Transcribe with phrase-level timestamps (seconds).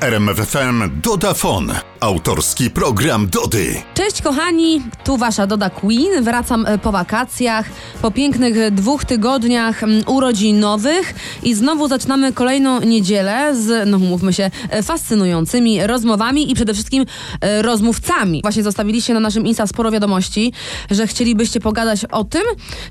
[0.00, 1.72] W RMFFM Dodafon.
[2.00, 3.74] Autorski program Dody.
[3.94, 6.24] Cześć kochani, tu wasza Doda Queen.
[6.24, 7.66] Wracam e, po wakacjach,
[8.02, 14.82] po pięknych dwóch tygodniach urodzinowych i znowu zaczynamy kolejną niedzielę z, no mówmy się, e,
[14.82, 17.06] fascynującymi rozmowami i przede wszystkim
[17.40, 18.40] e, rozmówcami.
[18.42, 20.52] Właśnie zostawiliście na naszym Insta sporo wiadomości,
[20.90, 22.42] że chcielibyście pogadać o tym,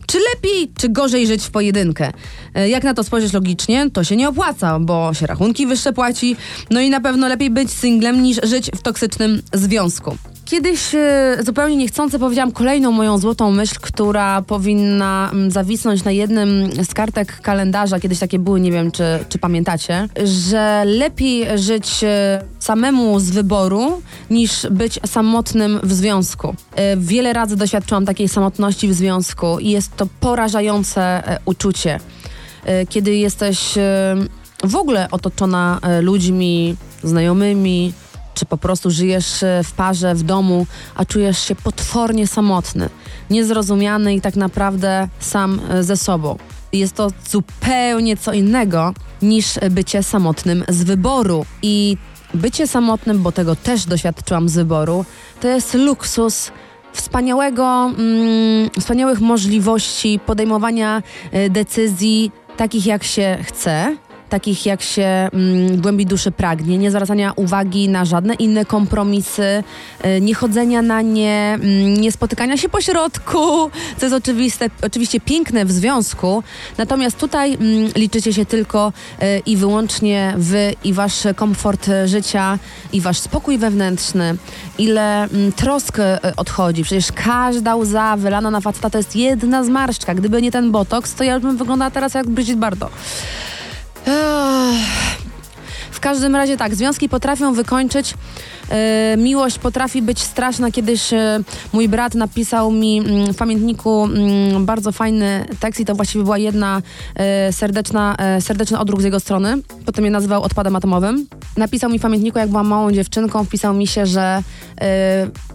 [0.08, 2.12] czy lepiej, czy gorzej żyć w pojedynkę.
[2.68, 6.36] Jak na to spojrzeć logicznie, to się nie opłaca, bo się rachunki wyższe płaci,
[6.72, 10.17] no i na pewno lepiej być singlem niż żyć w toksycznym związku.
[10.45, 16.70] Kiedyś e, zupełnie niechcący powiedziałam kolejną moją złotą myśl, która powinna mm, zawisnąć na jednym
[16.84, 18.00] z kartek kalendarza.
[18.00, 24.02] Kiedyś takie były, nie wiem czy, czy pamiętacie, że lepiej żyć e, samemu z wyboru
[24.30, 26.55] niż być samotnym w związku.
[26.75, 32.00] E, Wiele razy doświadczyłam takiej samotności w związku i jest to porażające uczucie
[32.89, 33.73] kiedy jesteś
[34.68, 37.94] w ogóle otoczona e, ludźmi, znajomymi,
[38.34, 42.89] czy po prostu żyjesz e, w parze, w domu, a czujesz się potwornie samotny,
[43.30, 46.38] niezrozumiany i tak naprawdę sam e, ze sobą.
[46.73, 51.45] Jest to zupełnie co innego niż bycie samotnym z wyboru.
[51.61, 51.98] I
[52.34, 55.06] bycie samotnym, bo tego też doświadczyłam z wyboru,
[55.42, 56.52] to jest luksus
[56.94, 61.04] wspaniałego, mm, wspaniałych możliwości podejmowania
[61.50, 63.98] decyzji takich jak się chce,
[64.36, 69.64] takich jak się mm, głębi duszy pragnie, nie zwracania uwagi na żadne inne kompromisy,
[70.02, 75.19] e, nie chodzenia na nie, mm, nie spotykania się po środku, co jest oczywiste, oczywiście
[75.19, 76.44] piękne w związku,
[76.77, 82.59] natomiast tutaj mm, liczycie się tylko e, i wyłącznie wy i wasz komfort życia
[82.94, 84.36] i wasz spokój wewnętrzny,
[84.77, 86.83] ile mm, trosk e, odchodzi.
[86.83, 90.16] Przecież każda łza wylana na faceta to jest jedna zmarszczka.
[90.16, 92.92] Gdyby nie ten botoks, to ja bym wyglądała teraz jak Brigitte Bardot.
[95.92, 98.14] W każdym razie tak, związki potrafią wykończyć.
[98.70, 100.72] E, miłość potrafi być straszna.
[100.72, 101.39] Kiedyś e,
[101.73, 106.38] mój brat napisał mi mm, w pamiętniku mm, bardzo fajny tekst i to właściwie była
[106.38, 106.82] jedna
[107.16, 109.58] e, serdeczna, serdeczny odruch z jego strony.
[109.86, 111.27] Potem je nazywał odpadem atomowym.
[111.58, 114.43] Napisał mi w pamiętniku, jak byłam małą dziewczynką, wpisał mi się, że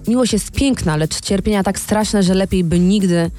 [0.08, 3.30] miłość jest piękna, lecz cierpienia tak straszne, że lepiej by nigdy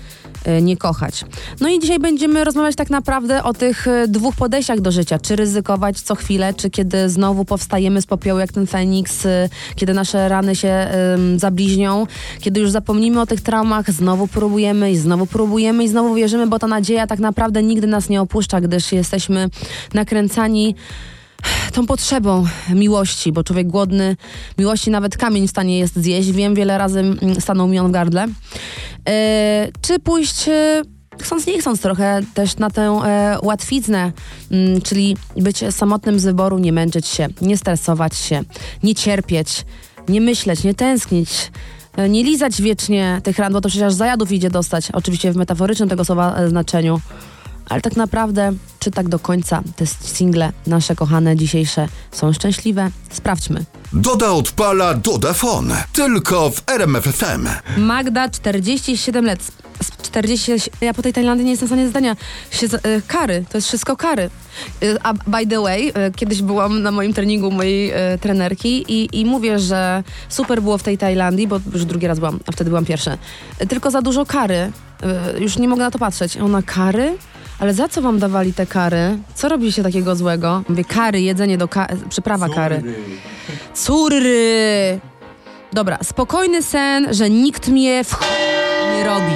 [0.61, 1.25] nie kochać.
[1.59, 5.19] No i dzisiaj będziemy rozmawiać tak naprawdę o tych e, dwóch podejściach do życia.
[5.19, 9.93] Czy ryzykować co chwilę, czy kiedy znowu powstajemy z popiołu jak ten Feniks, e, kiedy
[9.93, 12.07] nasze rany się em, zabliźnią,
[12.39, 16.59] kiedy już zapomnimy o tych traumach, znowu próbujemy i znowu próbujemy i znowu wierzymy, bo
[16.59, 19.49] ta nadzieja tak naprawdę nigdy nas nie opuszcza, gdyż jesteśmy
[19.93, 20.75] nakręcani
[21.73, 24.15] tą potrzebą miłości, bo człowiek głodny
[24.57, 26.31] miłości nawet kamień w stanie jest zjeść.
[26.31, 28.27] Wiem, wiele razy mm, stanął mi on w gardle.
[29.09, 30.81] E, czy pójść, e,
[31.21, 34.11] chcąc nie chcąc trochę też na tę e, łatwiznę,
[34.51, 38.41] mm, czyli być samotnym z wyboru, nie męczyć się, nie stresować się,
[38.83, 39.65] nie cierpieć,
[40.09, 41.51] nie myśleć, nie tęsknić,
[41.97, 45.89] e, nie lizać wiecznie tych ran, bo to przecież zajadów idzie dostać, oczywiście w metaforycznym
[45.89, 47.01] tego słowa znaczeniu.
[47.69, 52.91] Ale tak naprawdę, czy tak do końca te single nasze kochane dzisiejsze są szczęśliwe?
[53.09, 53.65] Sprawdźmy.
[53.93, 55.73] Doda odpala Dodafon.
[55.93, 57.47] Tylko w RMFFM.
[57.77, 59.39] Magda, 47 lat.
[59.83, 62.15] Z 40, ja po tej Tajlandii nie jestem w stanie zdania.
[62.51, 64.29] Się, e, kary, to jest wszystko kary.
[64.83, 69.25] E, A by the way, e, kiedyś byłam na moim treningu mojej trenerki i, i
[69.25, 72.85] mówię, że super było w tej Tajlandii, bo już drugi raz byłam, a wtedy byłam
[72.85, 73.17] pierwsza.
[73.69, 74.71] Tylko za dużo kary.
[75.39, 76.37] Już nie mogę na to patrzeć.
[76.37, 77.17] Ona kary?
[77.61, 79.17] Ale za co wam dawali te kary?
[79.35, 80.63] Co robiliście takiego złego?
[80.69, 81.69] Mówię, kary, jedzenie do
[82.09, 82.83] przyprawa kary.
[83.85, 84.99] Curry!
[85.73, 88.19] Dobra, spokojny sen, że nikt mnie w ch...
[88.97, 89.33] nie robi.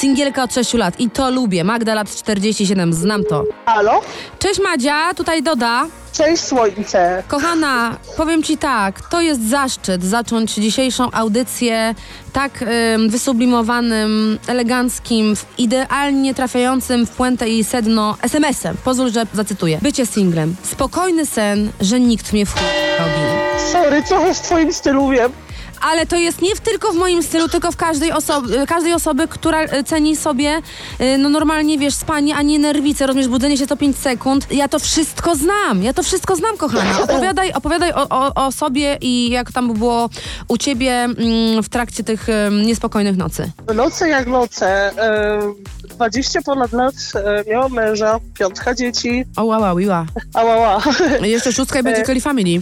[0.00, 1.64] Singielka od 6 lat i to lubię.
[1.64, 3.44] Magda lat 47, znam to.
[3.66, 4.00] Halo?
[4.38, 5.86] Cześć Madzia, tutaj Doda.
[6.12, 7.22] Cześć słońce.
[7.28, 11.94] Kochana, powiem ci tak, to jest zaszczyt zacząć dzisiejszą audycję
[12.32, 18.76] tak ym, wysublimowanym, eleganckim, idealnie trafiającym w puentę i sedno SMS-em.
[18.84, 19.78] Pozwól, że zacytuję.
[19.82, 20.56] Bycie singlem.
[20.62, 22.54] Spokojny sen, że nikt mnie w
[22.98, 23.70] robi.
[23.72, 25.32] Sorry, trochę w twoim stylu wiem.
[25.80, 29.28] Ale to jest nie w, tylko w moim stylu, tylko w każdej, oso- każdej osoby,
[29.28, 30.62] która e, ceni sobie
[30.98, 34.52] e, no normalnie, wiesz, spanie, a nie nerwice, rozumiesz, budzenie się to 5 sekund.
[34.52, 37.02] Ja to wszystko znam, ja to wszystko znam, kochana.
[37.02, 40.10] Opowiadaj, opowiadaj o, o, o sobie i jak tam było
[40.48, 42.26] u ciebie mm, w trakcie tych
[42.64, 43.50] niespokojnych nocy.
[43.74, 44.66] Noce jak noce.
[44.98, 45.54] E,
[45.88, 49.24] 20 ponad lat e, miałam męża, piątka dzieci.
[49.36, 50.06] O, wow, wow, wow.
[50.34, 50.82] Ała, ała.
[51.22, 52.60] Jeszcze szóstka i będzie Kelly Family.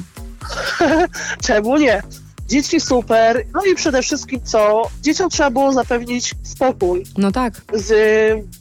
[1.46, 2.02] Czemu nie?
[2.46, 4.82] Dzieci super, no i przede wszystkim co?
[5.02, 7.04] Dzieciom trzeba było zapewnić spokój.
[7.18, 7.62] No tak.
[7.72, 7.94] Z,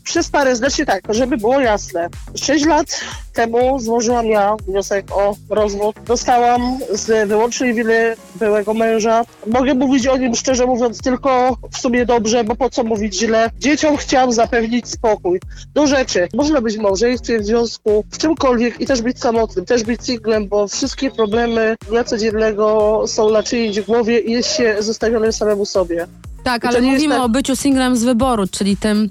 [0.04, 2.10] przez parę, znaczy tak, żeby było jasne.
[2.36, 3.02] Sześć lat
[3.34, 5.96] temu złożyłam ja wniosek o rozwód.
[6.06, 9.26] Dostałam z wyłącznej winy byłego męża.
[9.48, 13.50] Mogę mówić o nim szczerze mówiąc tylko w sumie dobrze, bo po co mówić źle.
[13.60, 15.40] Dzieciom chciałam zapewnić spokój.
[15.74, 16.28] Do rzeczy.
[16.34, 20.48] Można być w małżeństwie, w związku, w czymkolwiek i też być samotnym, też być singlem,
[20.48, 26.08] bo wszystkie problemy dnia codziennego są na czyjejś głowie i jest się zostawionym samemu sobie.
[26.44, 29.10] Tak, ale mówimy tak- o byciu singlem z wyboru, czyli tym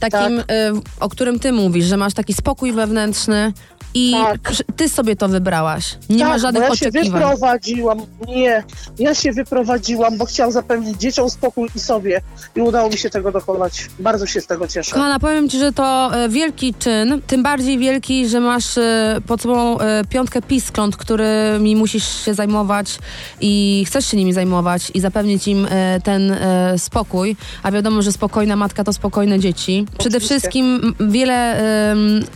[0.00, 0.50] takim, Tak.
[0.50, 0.54] y,
[1.00, 3.52] o którym ty mówisz, że masz taki spokój wewnętrzny
[3.94, 4.52] i Tak.
[4.76, 5.96] ty sobie to wybrałaś.
[6.10, 7.20] Nie tak, ma żadnych bo ja się oczekiwań.
[7.20, 7.98] wyprowadziłam.
[8.28, 8.64] Nie,
[8.98, 12.20] ja się wyprowadziłam, bo chciałam zapewnić dzieciom spokój i sobie.
[12.56, 13.86] I udało mi się tego dokonać.
[13.98, 14.94] Bardzo się z tego cieszę.
[14.94, 19.42] Kochana, powiem ci, że to e, wielki czyn, tym bardziej wielki, że masz e, pod
[19.42, 22.98] sobą e, piątkę piskląt, którymi musisz się zajmować
[23.40, 25.68] i chcesz się nimi zajmować i zapewnić im
[26.04, 26.36] ten
[26.78, 29.86] spokój, a wiadomo, że spokojna matka to spokojne dzieci.
[29.98, 30.38] Przede Oczywiście.
[30.40, 31.62] wszystkim wiele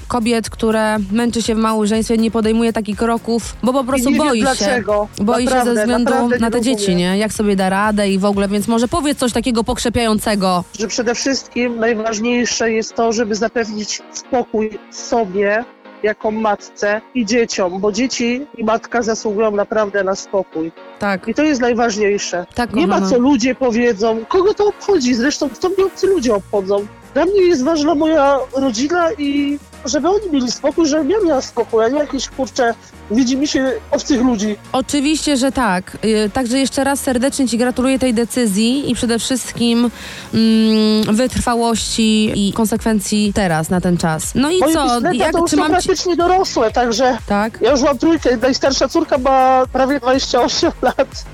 [0.08, 4.38] kobiet, które męczy się w małżeństwie, nie podejmuje takich kroków, bo po prostu nie boi
[4.38, 4.42] się.
[4.44, 5.08] dlaczego.
[5.20, 7.18] Boi się Naprawdę, ze względu na te dzieci, nie?
[7.18, 10.64] Jak sobie da radę i w ogóle, więc może powiedz coś takiego pokrzepiającego.
[10.78, 15.64] Że przede wszystkim najważniejsze jest to, żeby zapewnić spokój sobie
[16.02, 20.72] jako matce i dzieciom, bo dzieci i matka zasługują naprawdę na spokój.
[20.98, 22.46] Tak, I to jest najważniejsze.
[22.54, 26.86] tak, Nie ma co ludzie powiedzą, kogo to obchodzi, zresztą kto mnie obcy ludzie obchodzą.
[27.14, 31.84] Dla mnie jest ważna moja rodzina i żeby oni mieli spokój, żebym ja miała spokój,
[31.84, 32.74] a nie jakieś kurcze,
[33.10, 34.56] widzi mi się obcych ludzi.
[34.72, 35.98] Oczywiście, że tak.
[36.04, 39.90] Y, Także jeszcze raz serdecznie Ci gratuluję tej decyzji i przede wszystkim
[40.34, 44.22] mm, wytrwałości i konsekwencji teraz, na ten czas.
[44.34, 44.82] No i Moje co?
[44.82, 45.72] pisklęta Jak to już czy są mam ci...
[45.72, 47.58] praktycznie dorosłe, także Tak?
[47.60, 51.24] ja już mam trójkę, najstarsza córka ma prawie 28 lat.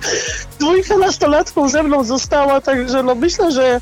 [0.60, 3.80] Dwójka nastolatką ze mną została, także no myślę, że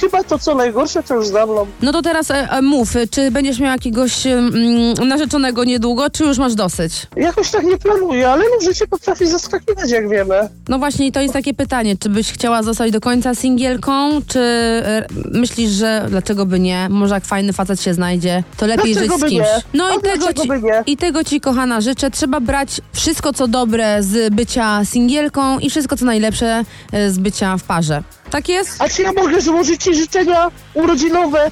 [0.00, 1.66] chyba to co najgorsze to już za mną.
[1.82, 6.38] No to teraz e, e, mów, czy będziesz miał jakiegoś mm, narzeczonego niedługo, czy już
[6.38, 7.06] masz dosyć?
[7.16, 10.48] Jakoś tak nie planuję, ale no życie potrafi zaskakiwać, jak wiemy.
[10.68, 14.38] No właśnie i to jest takie pytanie, czy byś chciała zostać do końca singielką, czy
[14.38, 16.88] e, myślisz, że dlaczego by nie?
[16.90, 19.46] Może jak fajny facet się znajdzie, to lepiej Dlaczego żyć z kimś.
[19.46, 19.62] nie?
[19.74, 20.48] No i tego, ci?
[20.86, 22.10] I tego ci, kochana, życzę.
[22.10, 27.56] Trzeba brać wszystko, co dobre z bycia singielką i wszystko, co najlepsze e, z bycia
[27.56, 28.02] w parze.
[28.30, 28.82] Tak jest?
[28.82, 31.50] A czy ja mogę złożyć ci życzenia urodzinowe?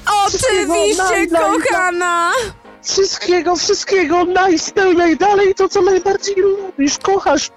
[0.97, 2.31] Naj, naj, kochana!
[2.83, 7.49] Wszystkiego, wszystkiego najspełniaj dalej to, co najbardziej lubisz, kochasz.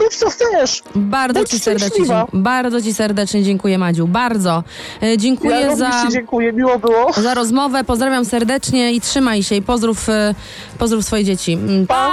[0.00, 0.82] Rób co chcesz.
[0.94, 2.26] Bardzo Bądź ci serdecznie, szczęśliwa.
[2.32, 4.06] bardzo ci serdecznie dziękuję, Madziu.
[4.08, 4.64] Bardzo.
[5.02, 5.90] E, Dziękuję ja za...
[6.12, 7.12] dziękuję, miło było.
[7.12, 7.84] za rozmowę.
[7.84, 10.34] Pozdrawiam serdecznie i trzymaj się i pozdrów, e,
[10.78, 11.52] pozdrów swoje dzieci.
[11.52, 12.12] Mm, Pa!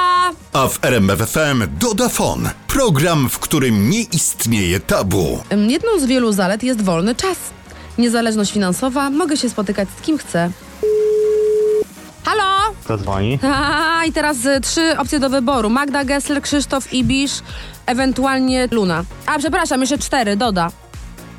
[0.54, 2.50] A w RMFFM Dodafon.
[2.68, 5.40] Program, w którym nie istnieje tabu.
[5.68, 7.38] Jedną z wielu zalet jest wolny czas.
[7.98, 10.52] Niezależność finansowa, mogę się spotykać z kim chcę.
[12.25, 12.74] Halo!
[12.84, 13.40] Kto dzwoni?
[14.00, 15.69] A, I teraz y, trzy opcje do wyboru.
[15.69, 17.31] Magda Gessler, Krzysztof Ibisz,
[17.86, 19.04] ewentualnie Luna.
[19.25, 20.69] A, przepraszam, jeszcze cztery, doda.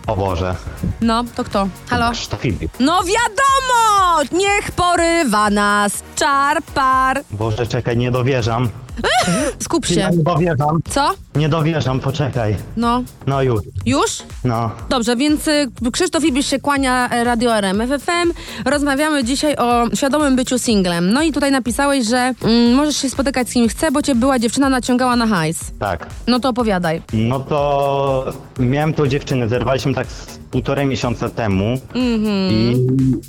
[0.07, 0.55] O Boże.
[1.01, 1.69] No, to kto?
[1.91, 2.11] Halo?
[2.39, 2.73] Filip.
[2.81, 4.23] No wiadomo!
[4.33, 7.21] Niech porywa nas czarpar.
[7.31, 8.69] Boże, czekaj, nie dowierzam.
[9.64, 10.00] Skup się.
[10.00, 10.79] Ja nie dowierzam.
[10.91, 11.11] Co?
[11.35, 12.56] Nie dowierzam, poczekaj.
[12.76, 13.02] No.
[13.26, 13.61] No już.
[13.87, 14.23] Już?
[14.44, 14.70] No.
[14.88, 18.32] Dobrze, więc y, Krzysztof Ibisz się kłania e, Radio RMF FM.
[18.64, 21.12] Rozmawiamy dzisiaj o świadomym byciu singlem.
[21.12, 24.38] No i tutaj napisałeś, że mm, możesz się spotykać z kim chce, bo cię była
[24.38, 25.61] dziewczyna naciągała na hajs.
[25.79, 26.06] Tak.
[26.26, 27.02] No to opowiadaj.
[27.12, 32.76] No to miałem tą dziewczynę, zerwaliśmy tak z półtorej miesiąca temu i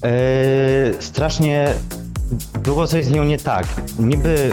[0.04, 1.74] e, strasznie
[2.64, 3.66] było coś z nią nie tak.
[4.00, 4.52] Niby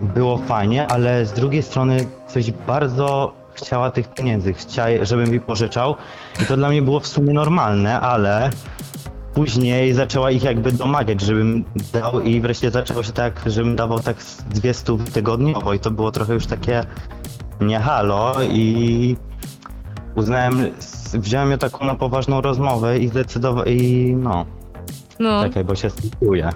[0.00, 5.94] było fajnie, ale z drugiej strony coś bardzo chciała tych pieniędzy, chciała, żebym mi pożyczał
[6.42, 8.50] i to dla mnie było w sumie normalne, ale
[9.34, 14.22] później zaczęła ich jakby domagać, żebym dał i wreszcie zaczęło się tak, żebym dawał tak
[14.22, 16.84] z 200 tygodniowo i to było trochę już takie
[17.60, 19.16] nie halo i
[20.16, 20.70] uznałem,
[21.14, 24.46] wziąłem ją taką na poważną rozmowę i zdecydowałem, i no,
[25.20, 25.42] No.
[25.42, 26.50] czekaj, bo się stresuję.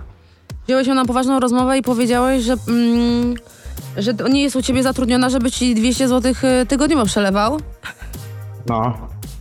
[0.67, 3.35] Wziąłeś ją na poważną rozmowę i powiedziałeś, że, mm,
[3.97, 6.35] że to nie jest u ciebie zatrudniona, żeby ci 200 zł
[6.69, 7.61] tygodniowo przelewał.
[8.69, 8.95] No,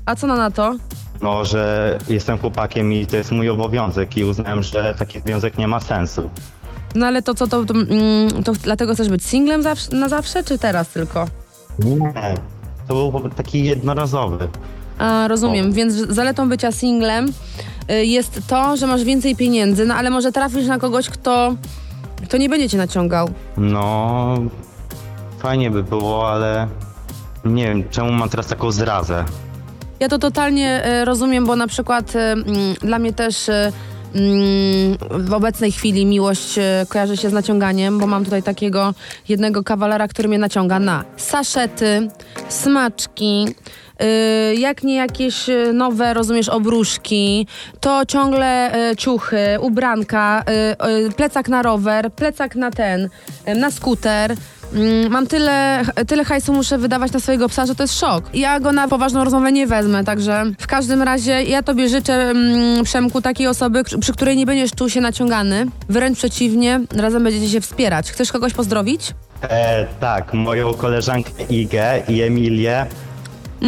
[0.06, 0.76] A co na na to?
[1.22, 5.68] no, że jestem chłopakiem i to jest mój obowiązek i uznałem, że taki związek nie
[5.68, 6.30] ma sensu.
[6.96, 10.44] No ale to co, to, to, mm, to dlatego chcesz być singlem zawsze, na zawsze,
[10.44, 11.28] czy teraz tylko?
[11.80, 12.14] Nie,
[12.88, 14.48] to był taki jednorazowy.
[14.98, 15.74] A, rozumiem, O.
[15.74, 17.32] więc zaletą bycia singlem
[17.92, 21.56] y, jest to, że masz więcej pieniędzy, no ale może trafisz na kogoś, kto,
[22.24, 23.30] kto nie będzie cię naciągał.
[23.58, 24.38] No,
[25.40, 26.68] fajnie by było, ale
[27.46, 29.26] nie wiem, czemu mam teraz taką zrazę.
[30.00, 32.46] Ja to totalnie e, rozumiem, bo na przykład e, mm,
[32.82, 34.98] dla mnie też mm,
[35.28, 36.60] w obecnej chwili miłość
[36.90, 38.94] kojarzy się z naciąganiem, bo mam tutaj takiego
[39.30, 42.10] jednego kawalera, który mnie naciąga na saszety,
[42.50, 43.54] smaczki, y,
[44.58, 47.48] jak nie jakieś e, nowe, rozumiesz, obruszki,
[47.80, 53.10] to ciągle e, ciuchy, ubranka, y, y, plecak na rower, plecak na ten,
[53.56, 54.36] na skuter.
[54.74, 58.30] Mm, Mam tyle, tyle hajsu muszę wydawać na swojego psa, że to jest szok.
[58.34, 62.84] Ja go na poważną rozmowę nie wezmę, także w każdym razie ja tobie życzę, mm,
[62.84, 65.66] Przemku, takiej osoby, przy której nie będziesz czuł się naciągany.
[65.90, 68.12] Wręcz przeciwnie, razem będziecie się wspierać.
[68.12, 69.14] Chcesz kogoś pozdrowić?
[69.50, 72.86] E, tak, moją koleżankę Igę i Emilię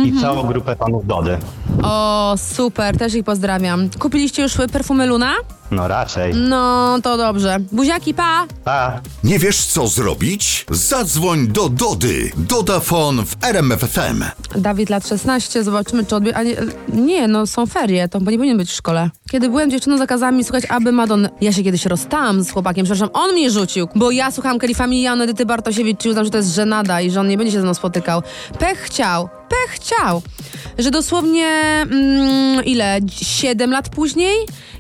[0.04, 1.38] i całą grupę panów Dody.
[1.84, 3.90] O, super, też ich pozdrawiam.
[4.00, 5.32] Kupiliście już perfumy Luna?
[5.72, 6.34] No raczej.
[6.36, 7.58] No, to dobrze.
[7.72, 8.46] Buziaki, pa!
[8.64, 9.02] Pa!
[9.24, 10.66] Nie wiesz co zrobić?
[10.70, 12.32] Zadzwoń do Dody.
[12.38, 14.24] Dodafon w RMFFM.
[14.56, 16.38] Dawid lat 16, zobaczymy czy odbie...
[16.38, 16.56] A nie,
[16.94, 19.10] nie, no są ferie, to nie powinien być w szkole.
[19.32, 21.30] Kiedy byłem dziewczyną, zakazała mi słuchać Aby Madon.
[21.42, 25.24] Ja się kiedyś rozstałam z chłopakiem, przepraszam, on mnie rzucił, bo ja słuchałam Kelly Family,
[25.24, 27.64] Edyty Bartosiewicz i uznam, że to jest żenada i że on nie będzie się ze
[27.64, 28.22] mną spotykał.
[28.60, 30.22] Pech chciał, pech chciał,
[30.78, 31.48] że dosłownie,
[31.92, 34.36] mm, ile, 7 lat później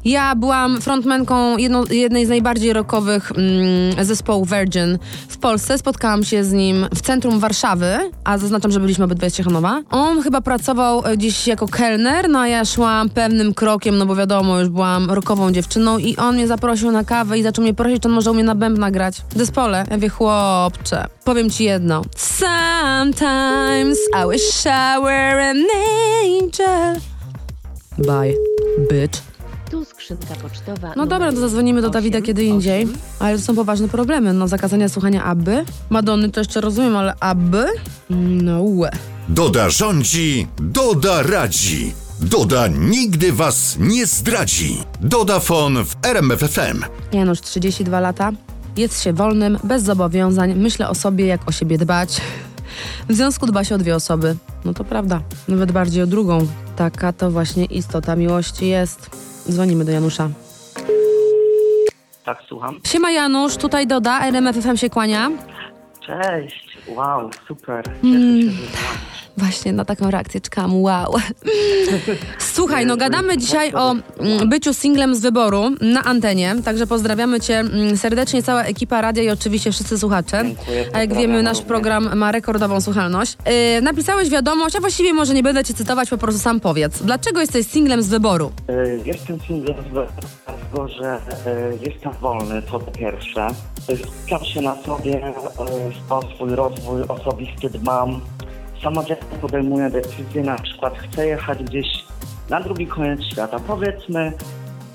[0.05, 5.77] ja byłam frontmanką jedno, jednej z najbardziej rockowych mm, zespołów Virgin w Polsce.
[5.77, 9.81] Spotkałam się z nim w centrum Warszawy, a zaznaczam, że byliśmy obydwie z Ciechanowa.
[9.91, 14.15] On chyba pracował e, gdzieś jako kelner, no a ja szłam pewnym krokiem, no bo
[14.15, 18.01] wiadomo, już byłam rockową dziewczyną i on mnie zaprosił na kawę i zaczął mnie prosić,
[18.01, 19.85] czy on może u mnie na bębna grać w zespole.
[20.01, 22.01] Ja chłopcze, powiem ci jedno.
[22.17, 25.63] Sometimes I wish I were an
[26.23, 27.14] angel.
[27.97, 28.33] Bye,
[28.91, 29.21] bitch.
[29.71, 30.93] Tu skrzynka pocztowa.
[30.95, 32.83] No dobra, to zadzwonimy do Dawida 8, kiedy indziej.
[32.83, 32.97] 8.
[33.19, 34.33] Ale to są poważne problemy.
[34.33, 35.65] No, zakazania słuchania Abby.
[35.89, 37.65] Madonny to jeszcze rozumiem, ale Abby?
[38.09, 38.91] No łe.
[39.29, 41.93] Doda rządzi, Doda radzi.
[42.21, 44.77] Doda nigdy was nie zdradzi.
[45.01, 46.83] Dodafon w RMFFM.
[47.11, 48.31] Janusz, 32 lata.
[48.77, 50.55] Jest się wolnym, bez zobowiązań.
[50.55, 52.21] Myślę o sobie, jak o siebie dbać.
[53.09, 54.35] W związku dba się o dwie osoby.
[54.65, 55.21] No to prawda.
[55.47, 56.47] Nawet bardziej o drugą.
[56.75, 59.09] Taka to właśnie istota miłości jest.
[59.49, 60.29] Dzwonimy do Janusza.
[62.25, 62.79] Tak, słucham.
[62.83, 65.31] Siema Janusz, tutaj Doda, RMFFM się kłania.
[66.05, 67.83] Cześć, wow, super.
[67.85, 68.41] Cieszę Mm.
[68.41, 69.25] się, że dzwonisz.
[69.37, 71.13] Właśnie na taką reakcję czekam, wow.
[72.53, 77.59] Słuchaj, no gadamy dzisiaj o mm, byciu singlem z wyboru na antenie, także pozdrawiamy Cię
[77.59, 80.41] mm, serdecznie, cała ekipa radia i oczywiście wszyscy słuchacze.
[80.45, 83.37] Dziękuję, A jak wiemy, nasz program ma rekordową słuchalność.
[83.75, 87.01] Yy, napisałeś wiadomość, a właściwie może nie będę Cię cytować, po prostu sam powiedz.
[87.03, 88.51] Dlaczego jesteś singlem z wyboru?
[88.69, 89.93] Y, Jestem singlem z
[90.45, 91.15] dlatego, że
[91.47, 93.47] y, jestem wolny, to po pierwsze.
[93.89, 95.33] Y, Skupiam się na sobie, y,
[96.09, 98.21] o swój rozwój osobisty dbam.
[98.83, 101.87] Samodzielnie podejmuję decyzje, na przykład chcę jechać gdzieś
[102.49, 103.59] na drugi koniec świata.
[103.67, 104.31] Powiedzmy,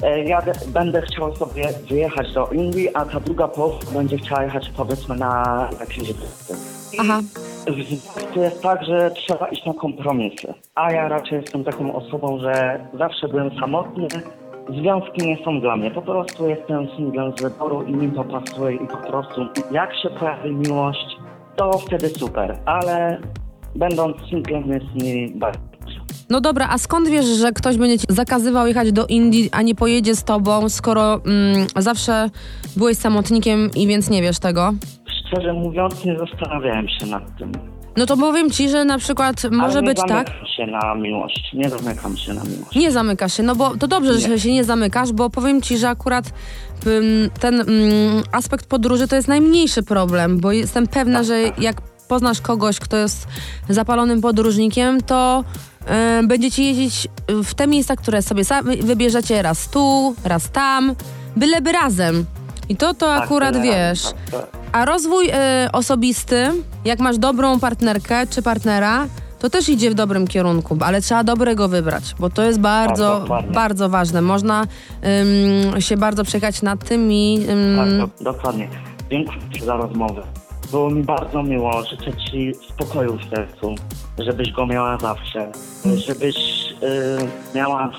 [0.02, 4.70] y, ja będę chciał sobie wyjechać do Indii, a ta druga połowa będzie chciała jechać
[4.76, 6.54] powiedzmy na jakieś wyspy.
[7.00, 7.20] Aha.
[7.66, 10.54] W związku jest tak, że trzeba iść na kompromisy.
[10.74, 14.08] A ja raczej jestem taką osobą, że zawsze byłem samotny.
[14.68, 15.90] Związki nie są dla mnie.
[15.90, 20.10] Po prostu jestem singlem z wyboru i mi to pasuje i po prostu jak się
[20.10, 21.16] pojawi miłość,
[21.56, 22.58] to wtedy super.
[22.64, 23.20] Ale
[23.76, 25.70] będąc singlem jest mi bardzo.
[26.30, 29.74] No dobra, a skąd wiesz, że ktoś będzie Ci zakazywał jechać do Indii, a nie
[29.74, 32.30] pojedzie z Tobą, skoro mm, zawsze
[32.76, 34.72] byłeś samotnikiem i więc nie wiesz tego?
[35.26, 37.52] Szczerze mówiąc, nie zastanawiałem się nad tym.
[38.00, 40.08] No to powiem ci, że na przykład może Ale nie być tak.
[40.08, 41.50] zamykam się na miłość.
[41.54, 42.76] Nie zamykam się na miłość.
[42.76, 44.40] Nie zamykasz się, no bo to dobrze, że Nie.
[44.40, 46.32] się nie zamykasz, bo powiem ci, że akurat
[47.40, 47.64] ten
[48.32, 53.26] aspekt podróży to jest najmniejszy problem, bo jestem pewna, że jak poznasz kogoś, kto jest
[53.68, 55.44] zapalonym podróżnikiem, to
[56.22, 60.94] y, będziecie jeździć w te miejsca, które sobie sami wybierzecie raz tu, raz tam,
[61.36, 62.24] byleby razem.
[62.68, 64.02] I to to Tak, akurat wiesz.
[64.02, 64.59] tak, tak.
[64.72, 65.32] A rozwój y,
[65.72, 66.46] osobisty,
[66.84, 69.06] jak masz dobrą partnerkę czy partnera,
[69.38, 73.52] to też idzie w dobrym kierunku, ale trzeba dobrego wybrać, bo to jest bardzo, Tak,
[73.52, 74.22] bardzo ważne.
[74.22, 74.66] Można
[75.72, 77.46] ym, się bardzo przejechać nad tym i...
[77.50, 78.68] Ym, Tak, do, dokładnie.
[79.10, 80.22] Dziękuję Ci za rozmowę.
[80.70, 81.82] Było mi bardzo miło.
[81.82, 83.74] Życzę Ci spokoju w sercu,
[84.18, 85.52] żebyś go miała zawsze.
[85.96, 86.36] Żebyś
[86.82, 87.90] y, miała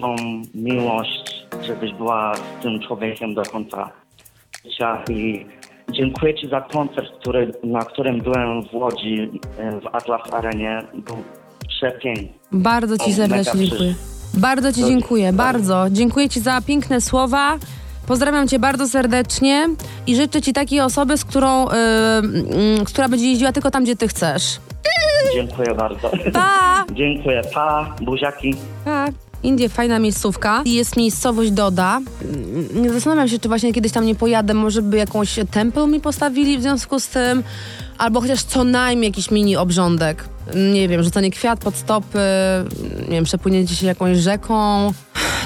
[0.00, 0.16] tą
[0.54, 3.90] miłość, żebyś była z tym człowiekiem do końca.
[5.08, 5.46] I
[5.92, 10.82] dziękuję Ci za koncert, który, na którym byłem w Łodzi, y, w Atlas Arenie.
[10.94, 11.16] Był
[11.68, 12.28] przepiękny.
[12.52, 13.94] Bardzo ci serdecznie dziękuję.
[14.34, 15.86] Bardzo ci dziękuję, bardzo.
[15.90, 17.58] Dziękuję ci za piękne słowa.
[18.06, 19.68] Pozdrawiam cię bardzo serdecznie
[20.06, 23.96] i życzę ci takiej osoby, z którą, y, mm, która będzie jeździła tylko tam, gdzie
[23.96, 24.60] ty chcesz.
[25.34, 26.10] Dziękuję bardzo.
[26.32, 26.84] Pa!
[26.92, 27.42] Dziękuję.
[27.54, 28.54] Pa, buziaki.
[28.84, 29.29] Tak.
[29.42, 30.62] Indie fajna miejscówka.
[30.66, 32.00] Jest miejscowość Doda.
[32.74, 34.54] Nie zastanawiam się, czy właśnie kiedyś tam nie pojadę.
[34.54, 37.42] Może by jakąś temple mi postawili w związku z tym.
[37.98, 40.28] Albo chociaż co najmniej jakiś mini obrządek.
[40.72, 42.18] Nie wiem, rzucanie kwiat pod stopy,
[43.02, 44.90] nie wiem, przepłynięcie się jakąś rzeką.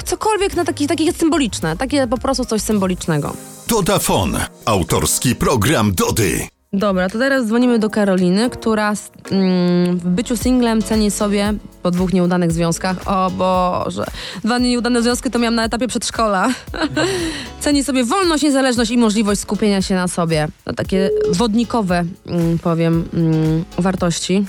[0.05, 1.77] Cokolwiek na taki, takie symboliczne.
[1.77, 3.33] Takie po prostu coś symbolicznego.
[3.67, 4.37] Dodafon.
[4.65, 6.54] Autorski program Dody.
[6.75, 8.93] Dobra, to teraz dzwonimy do Karoliny, która
[9.31, 11.53] mm, w byciu singlem ceni sobie
[11.83, 12.97] po dwóch nieudanych związkach.
[13.05, 14.05] O Boże,
[14.43, 16.49] dwa nieudane związki to miałam na etapie przedszkola.
[17.59, 20.47] ceni sobie wolność, niezależność i możliwość skupienia się na sobie.
[20.63, 24.45] To takie wodnikowe, mm, powiem, mm, wartości.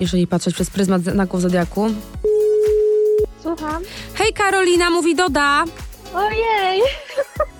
[0.00, 1.90] Jeżeli patrzeć przez pryzmat znaków zodiaku.
[3.42, 3.82] Słucham.
[4.14, 5.64] Hej Karolina, mówi Doda.
[6.14, 6.82] Ojej!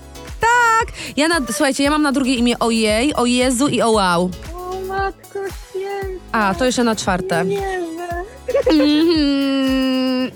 [1.17, 4.31] Ja na, słuchajcie, ja mam na drugie imię ojej, o Jezu i o wow.
[4.55, 5.39] O matko
[5.71, 6.25] święta.
[6.33, 7.45] A, to jeszcze na czwarte.
[7.45, 7.79] Nie.
[8.71, 10.31] Mhm.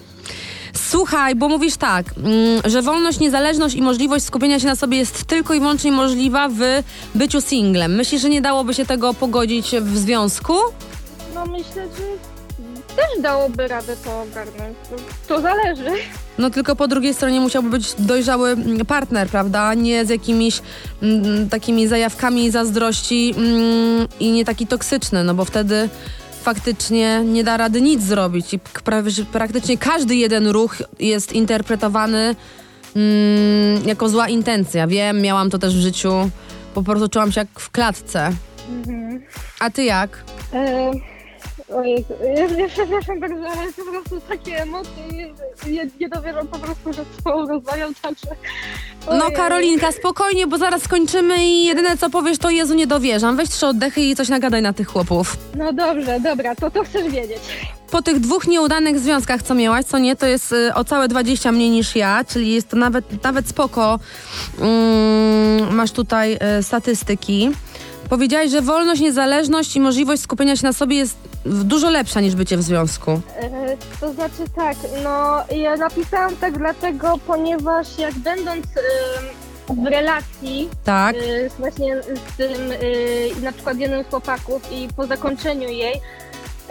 [0.75, 5.25] Słuchaj, bo mówisz tak, mm, że wolność, niezależność i możliwość skupienia się na sobie jest
[5.25, 6.61] tylko i wyłącznie możliwa w
[7.15, 7.95] byciu singlem.
[7.95, 10.55] Myślisz, że nie dałoby się tego pogodzić w związku?
[11.35, 12.38] No myślę, że
[12.99, 14.79] też dałoby radę to ogarnąć.
[14.91, 14.97] To,
[15.29, 15.91] to zależy.
[16.39, 19.75] No tylko po drugiej stronie musiałby być dojrzały mm, partner, prawda?
[19.75, 20.63] Nie z jakimiś
[21.03, 25.89] mm, takimi zajawkami zazdrości mm, i nie taki toksyczny, no bo wtedy
[26.43, 32.37] faktycznie nie da rady nic zrobić i prawie, praktycznie każdy jeden ruch jest interpretowany
[32.97, 34.87] mm, jako zła intencja.
[34.87, 36.31] Wiem, miałam to też w życiu,
[36.75, 38.33] po prostu czułam się jak w klatce.
[38.69, 39.23] Mhm.
[39.61, 40.25] A ty jak?
[40.55, 40.91] E,
[41.75, 42.05] ojej,
[42.37, 45.07] ja, ja przepraszam bardzo, ale po prostu takie emocje,
[45.67, 48.27] nie, nie, dowierzam po prostu, że z tobą rozmawiam, także...
[49.07, 49.31] No.
[49.31, 53.37] Karolinka, spokojnie, bo zaraz skończymy i jedyne co powiesz to Jezu nie dowierzam.
[53.37, 55.37] Weź trzy oddechy i coś nagadaj na tych chłopów.
[55.57, 57.43] No dobrze, dobra, to to chcesz wiedzieć.
[57.91, 61.53] Po tych dwóch nieudanych związkach, co miałaś, co nie, to jest y, o całe 20
[61.53, 63.99] mniej niż ja, czyli jest to nawet, nawet spoko.
[64.61, 67.51] Mm, masz tutaj y, statystyki.
[68.09, 71.17] Powiedziałaś, że wolność, niezależność i możliwość skupienia się na sobie jest
[71.49, 73.11] dużo lepsza niż bycie w związku.
[73.11, 78.67] E, To znaczy tak, no ja napisałam tak dlatego, ponieważ jak będąc
[79.69, 81.17] w relacji Tak?
[81.17, 86.01] y, z właśnie z tym y, na przykład jednym z chłopaków i po zakończeniu jej,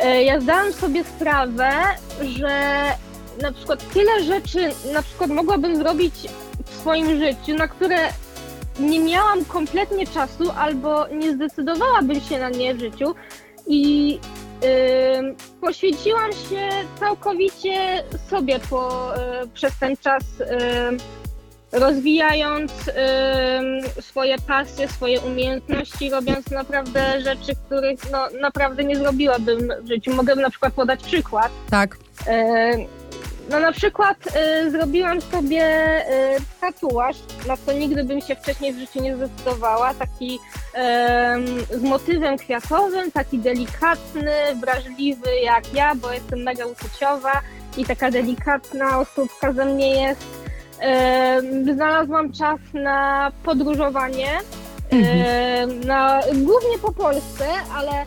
[0.05, 1.71] y, ja zdałam sobie sprawę,
[2.21, 2.81] że
[3.41, 6.15] na przykład tyle rzeczy na przykład mogłabym zrobić
[6.65, 7.97] w swoim życiu, na które
[8.79, 13.15] nie miałam kompletnie czasu albo nie zdecydowałabym się na nie w życiu
[13.67, 14.19] i
[15.61, 19.19] poświęciłam się całkowicie sobie po, y,
[19.53, 20.23] przez ten czas
[21.71, 22.71] rozwijając
[24.01, 30.13] swoje pasje, swoje umiejętności, robiąc naprawdę rzeczy, których no, naprawdę nie zrobiłabym w życiu.
[30.13, 31.51] Mogę na przykład podać przykład.
[31.69, 31.97] Tak.
[33.49, 37.15] No na przykład e, zrobiłam sobie e, tatuaż,
[37.47, 39.93] na co nigdy bym się wcześniej w życiu nie zdecydowała.
[39.93, 40.39] Taki
[40.73, 44.31] em, z motywem kwiatowym, taki delikatny,
[44.61, 47.41] wrażliwy jak ja, bo jestem mega uczuciowa
[47.77, 50.25] i taka delikatna osóbka ze mnie jest.
[50.79, 54.39] Em, Znalazłam czas na podróżowanie,
[54.89, 58.05] em, na, głównie po Polsce, ale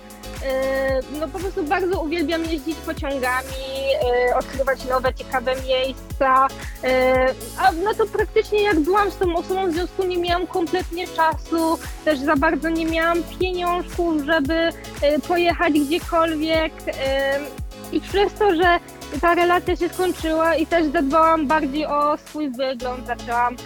[1.20, 3.46] no po prostu bardzo uwielbiam jeździć pociągami,
[4.30, 6.46] e, odkrywać nowe, ciekawe miejsca.
[6.84, 7.26] E,
[7.58, 11.78] a no to praktycznie jak byłam z tą osobą w związku nie miałam kompletnie czasu,
[12.04, 14.70] też za bardzo nie miałam pieniążków, żeby
[15.28, 16.72] pojechać gdziekolwiek.
[17.92, 18.80] I przez to, że
[19.20, 23.56] ta relacja się skończyła i też zadbałam bardziej o swój wygląd, zaczęłam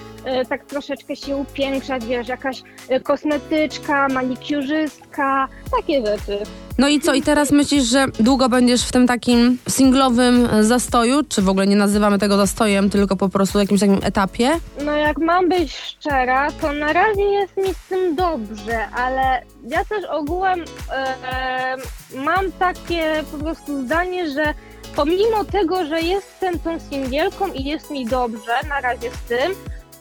[0.49, 6.39] tak troszeczkę się upiększać, wiesz, jakaś e, kosmetyczka, manikiurzystka, takie rzeczy.
[6.79, 11.23] No i co, i teraz myślisz, że długo będziesz w tym takim singlowym e, zastoju?
[11.29, 14.51] Czy w ogóle nie nazywamy tego zastojem, tylko po prostu jakimś takim etapie?
[14.85, 19.85] No jak mam być szczera, to na razie jest mi z tym dobrze, ale ja
[19.85, 20.95] też ogółem e,
[21.33, 21.77] e,
[22.17, 24.55] mam takie po prostu zdanie, że
[24.97, 29.53] pomimo tego, że jestem tą singielką i jest mi dobrze na razie z tym,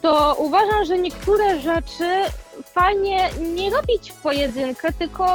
[0.04, 2.04] to uważam, że niektóre rzeczy
[2.64, 5.26] fajnie nie robić w pojedynkę, tylko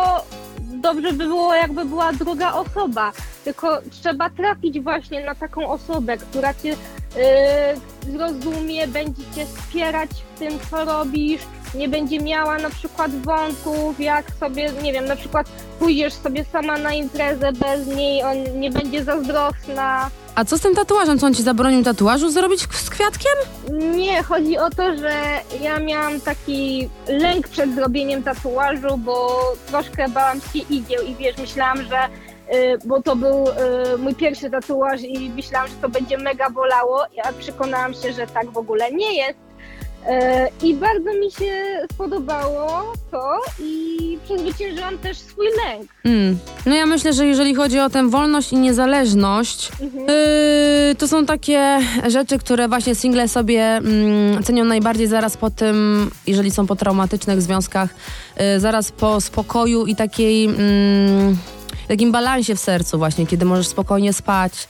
[0.60, 3.12] dobrze by było jakby była druga osoba.
[3.44, 10.40] Tylko trzeba trafić właśnie na taką osobę, która cię yy, zrozumie, będzie cię wspierać w
[10.40, 11.42] tym, co robisz,
[11.76, 16.78] nie będzie miała na przykład wątków, jak sobie, nie wiem, na przykład pójdziesz sobie sama
[16.78, 20.10] na imprezę bez niej, on nie będzie zazdrosna.
[20.40, 21.20] A co z tym tatuażem?
[21.20, 23.32] Co on ci zabronił tatuażu zrobić z kwiatkiem?
[23.96, 25.14] Nie, chodzi o to, że
[25.62, 31.78] ja miałam taki lęk przed zrobieniem tatuażu, bo troszkę bałam się igieł i wiesz, myślałam,
[31.84, 32.06] że
[32.56, 37.06] y, bo to był y, mój pierwszy tatuaż i myślałam, że to będzie mega bolało,
[37.24, 39.49] a przekonałam się, że tak w ogóle nie jest.
[40.08, 45.92] Y, I bardzo mi się spodobało to i przezwyciężyłam też swój lęk.
[46.06, 46.38] Mm.
[46.66, 50.06] No ja myślę, że jeżeli chodzi o tę wolność i niezależność, Mhm.
[50.08, 56.10] Yy, to są takie rzeczy, które właśnie single sobie mm, cenią najbardziej zaraz po tym,
[56.28, 57.90] jeżeli są po traumatycznych związkach,
[58.38, 61.38] yy, zaraz po spokoju i takiej, mm,
[61.88, 64.68] takim balansie w sercu właśnie, kiedy możesz spokojnie spać,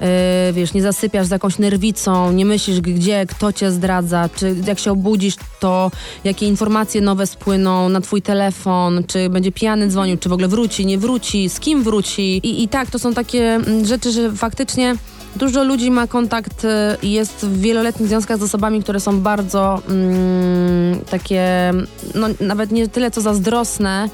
[0.00, 0.06] yy,
[0.52, 4.92] wiesz, nie zasypiasz z jakąś nerwicą, nie myślisz gdzie, kto cię zdradza, czy jak się
[4.92, 5.90] obudzisz, to
[6.24, 10.86] jakie informacje nowe spłyną na twój telefon, czy będzie pijany dzwonił, czy w ogóle wróci,
[10.86, 12.22] nie wróci, z kim wróci.
[12.22, 14.96] I, i tak, to są takie mm, rzeczy, że faktycznie
[15.36, 16.68] dużo ludzi ma kontakt y,
[17.02, 21.72] i jest w wieloletnich związkach z osobami, które są bardzo mm, takie,
[22.14, 24.08] no nawet nie tyle co zazdrosne,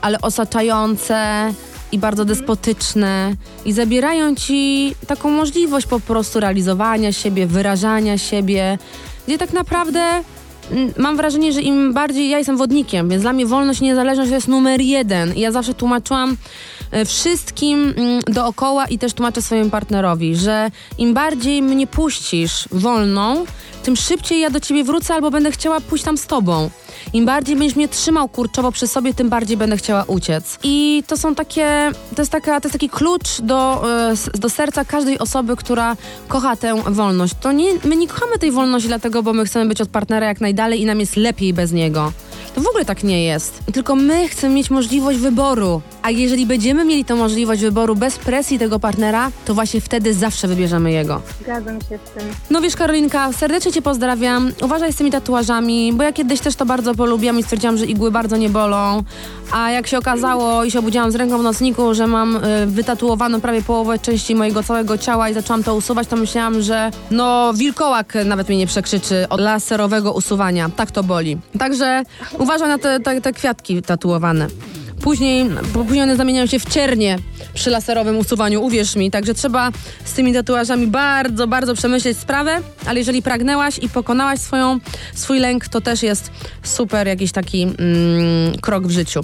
[0.00, 1.50] ale osaczające
[1.92, 8.78] i bardzo despotyczne i zabierają ci taką możliwość po prostu realizowania siebie, wyrażania siebie,
[9.26, 10.02] gdzie tak naprawdę
[10.70, 14.28] mm, mam wrażenie, że im bardziej ja jestem wodnikiem, więc dla mnie wolność i niezależność
[14.30, 15.34] to jest numer jeden.
[15.34, 16.36] I ja zawsze tłumaczyłam
[16.90, 23.44] e, wszystkim mm, dookoła i też tłumaczę swojemu partnerowi, że im bardziej mnie puścisz wolną,
[23.84, 26.70] tym szybciej ja do ciebie wrócę albo będę chciała pójść tam z tobą.
[27.12, 30.58] Im bardziej będziesz mnie trzymał kurczowo przy sobie, tym bardziej będę chciała uciec.
[30.62, 34.84] I to są takie, to jest, taka, to jest taki klucz do, e, do serca
[34.84, 35.96] każdej osoby, która
[36.28, 37.34] kocha tę wolność.
[37.40, 40.40] To nie, my nie kochamy tej wolności dlatego, bo my chcemy być od partnera jak
[40.40, 42.12] najdalej i nam jest lepiej bez niego.
[42.54, 43.62] To w ogóle tak nie jest.
[43.72, 45.82] Tylko my chcemy mieć możliwość wyboru.
[46.02, 50.48] A jeżeli będziemy mieli tę możliwość wyboru bez presji tego partnera, to właśnie wtedy zawsze
[50.48, 51.22] wybierzemy jego.
[51.40, 52.28] Zgadzam się z tym.
[52.50, 54.52] No wiesz, Karolinka, serdecznie Cię pozdrawiam.
[54.62, 58.10] Uważaj z tymi tatuażami, bo ja kiedyś też to bardzo polubiłam i stwierdziłam, że igły
[58.10, 59.02] bardzo nie bolą.
[59.52, 63.40] A jak się okazało i się obudziłam z ręką w nocniku, że mam y, wytatuowaną
[63.40, 68.14] prawie połowę części mojego całego ciała i zaczęłam to usuwać, to myślałam, że no wilkołak
[68.24, 70.70] nawet mnie nie przekrzyczy od laserowego usuwania.
[70.76, 71.38] Tak to boli.
[71.58, 72.02] Także
[72.38, 74.46] uważaj na te, te, te kwiatki tatuowane.
[75.04, 77.18] Później, później one zamieniają się w ciernie
[77.54, 79.10] przy laserowym usuwaniu, uwierz mi.
[79.10, 79.70] Także trzeba
[80.04, 84.78] z tymi tatuażami bardzo, bardzo przemyśleć sprawę, ale jeżeli pragnęłaś i pokonałaś swoją,
[85.14, 86.30] swój lęk, to też jest
[86.62, 87.74] super jakiś taki mm,
[88.60, 89.20] krok w życiu.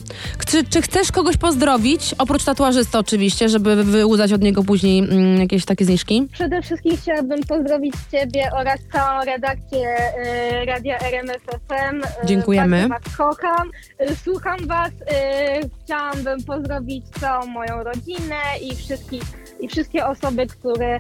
[0.47, 5.65] Czy, czy chcesz kogoś pozdrowić, oprócz tatuażysty oczywiście, żeby wyłudzać od niego później mm, jakieś
[5.65, 6.29] takie zniżki?
[6.33, 12.05] Przede wszystkim chciałabym pozdrowić Ciebie oraz całą redakcję e, Radia RMF FM.
[12.23, 12.89] E, Dziękujemy.
[12.89, 13.71] Bardzo Was kocham.
[13.99, 14.91] E, Słucham Was.
[15.07, 19.23] E, chciałabym pozdrowić całą moją rodzinę i wszystkich
[19.61, 20.99] i wszystkie osoby, które e,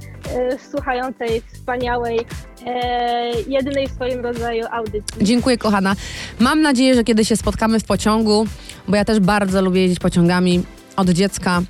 [0.70, 2.20] słuchają tej wspaniałej,
[2.66, 5.24] e, jedynej w swoim rodzaju audycji.
[5.24, 5.96] Dziękuję, kochana.
[6.38, 8.46] Mam nadzieję, że kiedyś się spotkamy w pociągu,
[8.88, 10.62] bo ja też bardzo lubię jeździć pociągami
[10.96, 11.62] od dziecka,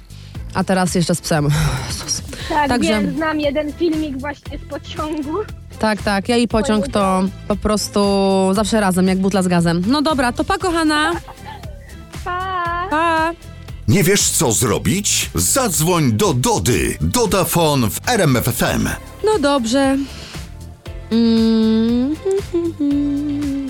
[0.54, 1.48] a teraz jeszcze z psem.
[1.88, 2.22] Jezus.
[2.48, 5.38] Tak, Także- wiem, znam jeden filmik właśnie z pociągu.
[5.78, 6.28] Tak, tak.
[6.28, 8.00] Ja i pociąg to po prostu
[8.52, 9.82] zawsze razem, jak butla z gazem.
[9.86, 11.12] No dobra, to pa, kochana.
[12.24, 12.86] Pa!
[12.90, 13.32] Pa.
[13.88, 15.30] Nie wiesz co zrobić?
[15.34, 16.96] Zadzwoń do Dody.
[17.00, 18.88] Dodafon w RMFFM.
[19.24, 19.96] No dobrze.
[21.12, 22.16] Mm,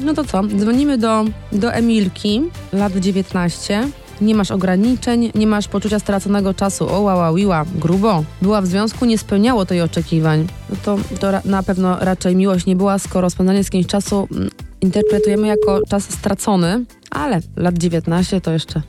[0.05, 0.43] No to co?
[0.43, 3.89] Dzwonimy do, do Emilki, lat 19.
[4.21, 6.89] Nie masz ograniczeń, nie masz poczucia straconego czasu.
[6.89, 8.25] O, łała, wiła, grubo.
[8.43, 10.47] Była w związku, nie spełniało to jej oczekiwań.
[10.71, 14.51] No to, to na pewno raczej miłość nie była, skoro spędzanie z kimś czasu mm,
[14.81, 18.83] interpretujemy jako czas stracony, ale lat 19 to jeszcze.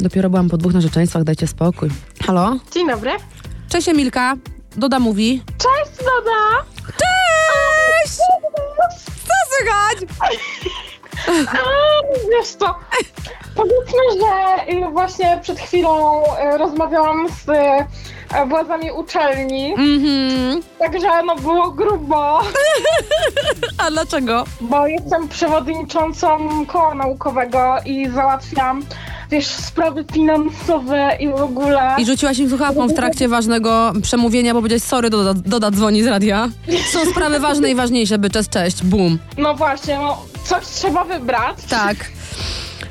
[0.00, 1.88] Dopiero byłam po dwóch narzeczeństwach, dajcie spokój.
[2.26, 2.56] Halo?
[2.74, 3.10] Dzień dobry.
[3.68, 4.36] Cześć Emilka,
[4.76, 5.42] Doda mówi.
[5.46, 6.64] Cześć, Doda!
[6.86, 8.16] Cześć!
[9.26, 9.98] Co słychać?
[12.30, 12.74] Wiesz co,
[13.54, 16.22] powiedzmy, że y, właśnie przed chwilą
[16.54, 20.62] y, rozmawiałam z y, władzami uczelni, Mhm.
[20.78, 22.40] także no było grubo,
[23.78, 24.44] A dlaczego?
[24.60, 28.82] bo jestem przewodniczącą koła naukowego i załatwiam,
[29.30, 31.94] wiesz, sprawy finansowe i w ogóle.
[31.98, 36.06] I rzuciłaś im słuchawką w trakcie ważnego przemówienia, bo powiedziałeś, sorry, Doda, Doda dzwoni z
[36.06, 36.48] radia.
[36.92, 39.18] Są sprawy ważne i ważniejsze, by cześć, cześć, bum.
[39.38, 41.56] No właśnie, no coś trzeba wybrać.
[41.68, 41.96] Tak.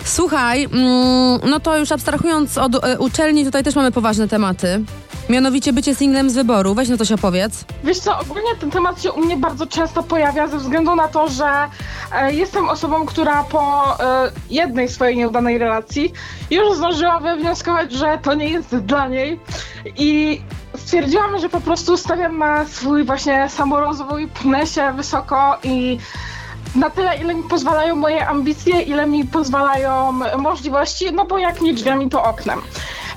[0.03, 4.83] Słuchaj, mm, no to już abstrahując od e, uczelni, tutaj też mamy poważne tematy.
[5.29, 6.73] Mianowicie bycie singlem z wyboru.
[6.73, 7.65] Weź no coś opowiedz.
[7.83, 11.27] Wiesz co, ogólnie ten temat się u mnie bardzo często pojawia ze względu na to,
[11.29, 11.67] że
[12.15, 16.13] e, jestem osobą, która po e, jednej swojej nieudanej relacji
[16.51, 19.39] już zdążyła wywnioskować, że to nie jest dla niej
[19.97, 20.41] i
[20.77, 25.97] stwierdziłam, że po prostu stawiam na swój właśnie samorozwój, pnę się wysoko i
[26.75, 31.73] na tyle, ile mi pozwalają moje ambicje, ile mi pozwalają możliwości, no bo jak nie
[31.73, 32.61] drzwiami, to oknem.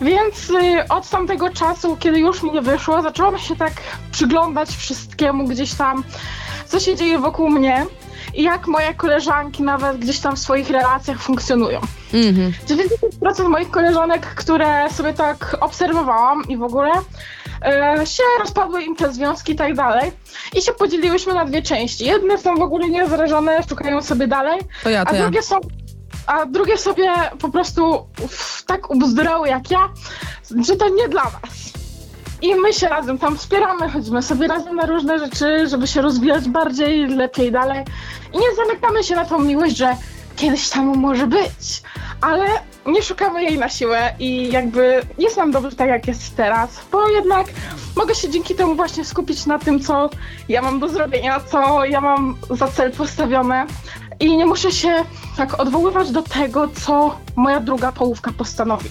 [0.00, 3.72] Więc y, od tamtego czasu, kiedy już mi nie wyszło, zaczęłam się tak
[4.12, 6.04] przyglądać wszystkiemu gdzieś tam,
[6.66, 7.86] co się dzieje wokół mnie
[8.34, 11.80] i jak moje koleżanki nawet gdzieś tam w swoich relacjach funkcjonują.
[12.14, 12.52] Mhm.
[13.22, 16.90] 90% moich koleżanek, które sobie tak obserwowałam i w ogóle
[18.04, 20.12] się rozpadły im te związki i tak dalej.
[20.56, 22.04] I się podzieliłyśmy na dwie części.
[22.04, 25.22] Jedne są w ogóle niezależone, szukają sobie dalej, To ja, a to ja.
[25.22, 25.56] drugie są.
[26.26, 29.88] A drugie sobie po prostu uff, tak ubzdurały jak ja,
[30.66, 31.72] że to nie dla was.
[32.42, 36.48] I my się razem tam wspieramy, chodzimy sobie razem na różne rzeczy, żeby się rozwijać
[36.48, 37.84] bardziej, lepiej dalej.
[38.32, 39.96] I nie zamykamy się na tą miłość, że
[40.36, 41.82] kiedyś tam może być,
[42.20, 42.46] ale
[42.86, 47.08] nie szukamy jej na siłę i jakby jest nam dobrze tak, jak jest teraz, bo
[47.08, 47.46] jednak
[47.96, 50.10] mogę się dzięki temu właśnie skupić na tym, co
[50.48, 53.66] ja mam do zrobienia, co ja mam za cel postawione
[54.20, 55.04] i nie muszę się
[55.36, 58.90] tak odwoływać do tego, co moja druga połówka postanowi.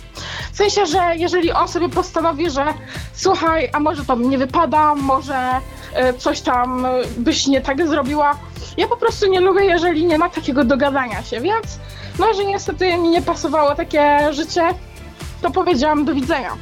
[0.54, 2.66] W sensie, że jeżeli on sobie postanowi, że
[3.14, 5.50] słuchaj, a może to nie wypada, może
[5.94, 8.36] e, coś tam byś nie tak zrobiła,
[8.78, 11.68] ja po prostu nie lubię, jeżeli nie ma takiego dogadania się, więc
[12.20, 14.62] no, że niestety mi nie pasowało takie życie,
[15.42, 16.58] to powiedziałam do widzenia.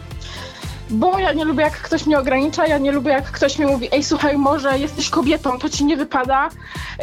[0.90, 3.90] Bo ja nie lubię, jak ktoś mnie ogranicza, ja nie lubię, jak ktoś mi mówi,
[3.92, 6.50] ej, słuchaj, może jesteś kobietą, to ci nie wypada,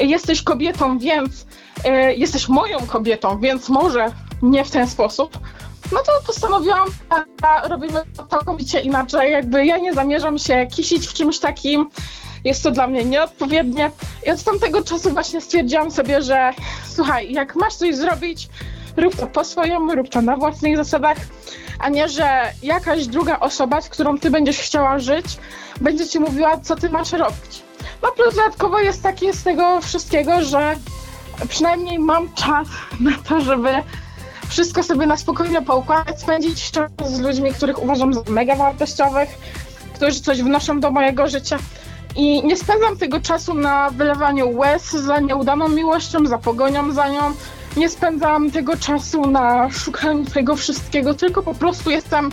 [0.00, 1.46] jesteś kobietą, więc
[1.84, 5.38] e, jesteś moją kobietą, więc może nie w ten sposób.
[5.92, 6.88] No to postanowiłam,
[7.42, 11.90] a, robimy to całkowicie inaczej, jakby ja nie zamierzam się kisić w czymś takim,
[12.44, 13.90] jest to dla mnie nieodpowiednie.
[14.26, 16.50] I od tamtego czasu właśnie stwierdziłam sobie, że
[16.88, 18.48] słuchaj, jak masz coś zrobić,
[18.96, 21.18] rób to po swojemu, rób to na własnych zasadach,
[21.78, 25.26] a nie, że jakaś druga osoba, z którą ty będziesz chciała żyć,
[25.80, 27.62] będzie ci mówiła, co ty masz robić.
[28.02, 30.76] No plus dodatkowo jest takie z tego wszystkiego, że
[31.48, 32.68] przynajmniej mam czas
[33.00, 33.70] na to, żeby
[34.48, 39.28] wszystko sobie na spokojnie poukładać, spędzić czas z ludźmi, których uważam za mega wartościowych,
[39.94, 41.58] którzy coś wnoszą do mojego życia.
[42.16, 47.20] I nie spędzam tego czasu na wylewaniu łez za nieudaną miłością, za pogonią za nią.
[47.76, 52.30] Nie spędzam tego czasu na szukaniu tego wszystkiego, tylko po prostu jestem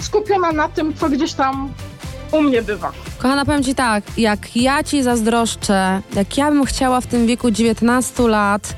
[0.00, 1.72] skupiona na tym, co gdzieś tam
[2.32, 2.92] u mnie bywa.
[3.18, 7.50] Kochana, powiem ci tak, jak ja ci zazdroszczę, jak ja bym chciała w tym wieku
[7.50, 8.74] 19 lat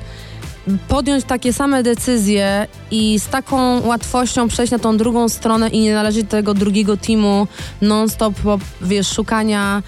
[0.87, 5.93] podjąć takie same decyzje i z taką łatwością przejść na tą drugą stronę i nie
[5.93, 7.47] należeć do tego drugiego teamu
[7.81, 8.33] non-stop,
[8.81, 9.83] wiesz, szukania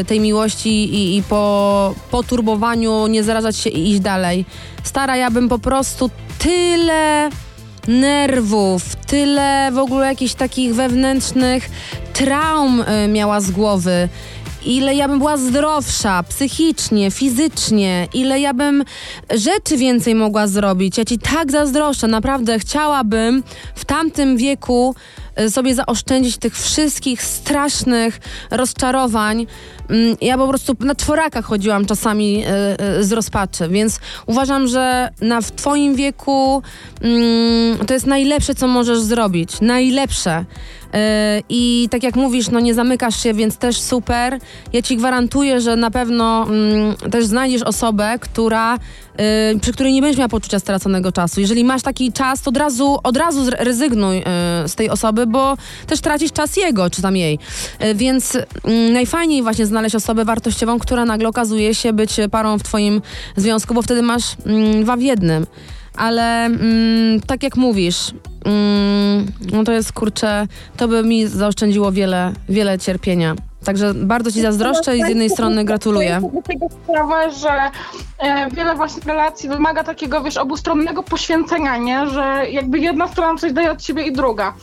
[0.00, 4.44] y, tej miłości i, i po, po turbowaniu nie zarażać się i iść dalej.
[4.82, 7.30] Stara, ja bym po prostu tyle
[7.88, 11.70] nerwów, tyle w ogóle jakichś takich wewnętrznych
[12.12, 14.08] traum y, miała z głowy.
[14.66, 18.84] Ile ja bym była zdrowsza psychicznie, fizycznie, ile ja bym
[19.30, 20.98] rzeczy więcej mogła zrobić.
[20.98, 23.42] Ja ci tak zazdroszczę, naprawdę chciałabym
[23.74, 24.94] w tamtym wieku
[25.48, 29.46] sobie zaoszczędzić tych wszystkich strasznych rozczarowań.
[29.90, 35.08] Mm, Ja po prostu na czworakach chodziłam czasami y, y, z rozpaczy, więc uważam, że
[35.20, 36.62] na w twoim wieku
[37.00, 39.60] mm, to jest najlepsze, co możesz zrobić.
[39.60, 40.44] Najlepsze.
[41.48, 44.38] I tak jak mówisz, no nie zamykasz się, więc też super.
[44.72, 48.78] Ja ci gwarantuję, że na pewno mm, też znajdziesz osobę, która,
[49.18, 51.40] yy, przy której nie będziesz miała poczucia straconego czasu.
[51.40, 54.22] Jeżeli masz taki czas, to od razu, od razu rezygnuj yy,
[54.68, 57.38] z tej osoby, bo też tracisz czas jego, czy tam jej.
[57.80, 62.62] Yy, więc mm, najfajniej właśnie znaleźć osobę wartościową, która nagle okazuje się być parą w
[62.62, 63.02] twoim
[63.36, 65.46] związku, bo wtedy masz mm, dwa w jednym.
[65.96, 68.12] Ale mm, tak jak mówisz,
[69.52, 70.46] no to jest kurczę,
[70.76, 73.34] to by mi zaoszczędziło wiele, wiele cierpienia.
[73.64, 76.20] Także bardzo ci zazdroszczę i z jednej strony gratuluję.
[76.44, 77.70] Tego sprawę, że
[78.18, 82.06] e, wiele właśnie relacji wymaga takiego, wiesz, obustronnego poświęcenia, nie?
[82.06, 84.54] Że jakby jedna strona coś daje od siebie i druga.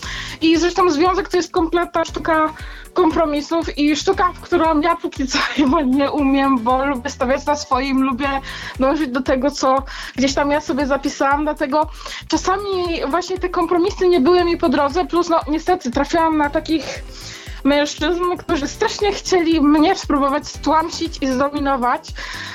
[0.42, 2.54] I zresztą związek to jest kompletna sztuka
[2.94, 7.56] kompromisów i sztuka, w którą ja póki co chyba nie umiem, bo lubię stawiać na
[7.56, 8.28] swoim, lubię
[8.80, 9.84] dążyć do tego, co
[10.16, 11.90] gdzieś tam ja sobie zapisałam, dlatego
[12.28, 17.04] czasami właśnie te kompromisy nie były mi po drodze, plus no niestety trafiałam na takich
[17.64, 22.10] mężczyzn, którzy strasznie chcieli mnie spróbować stłamsić i zdominować,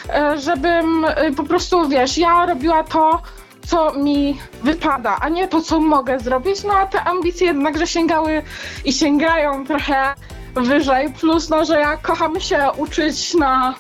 [0.09, 3.23] e, żebym e, po prostu, wiesz, ja robiła to,
[3.67, 6.65] co mi wypada, a nie to, co mogę zrobić.
[6.65, 8.43] No a te ambicje jednakże sięgały
[8.85, 10.15] i sięgają trochę
[10.55, 11.13] wyżej.
[11.13, 13.75] Plus, no, że ja kocham się uczyć na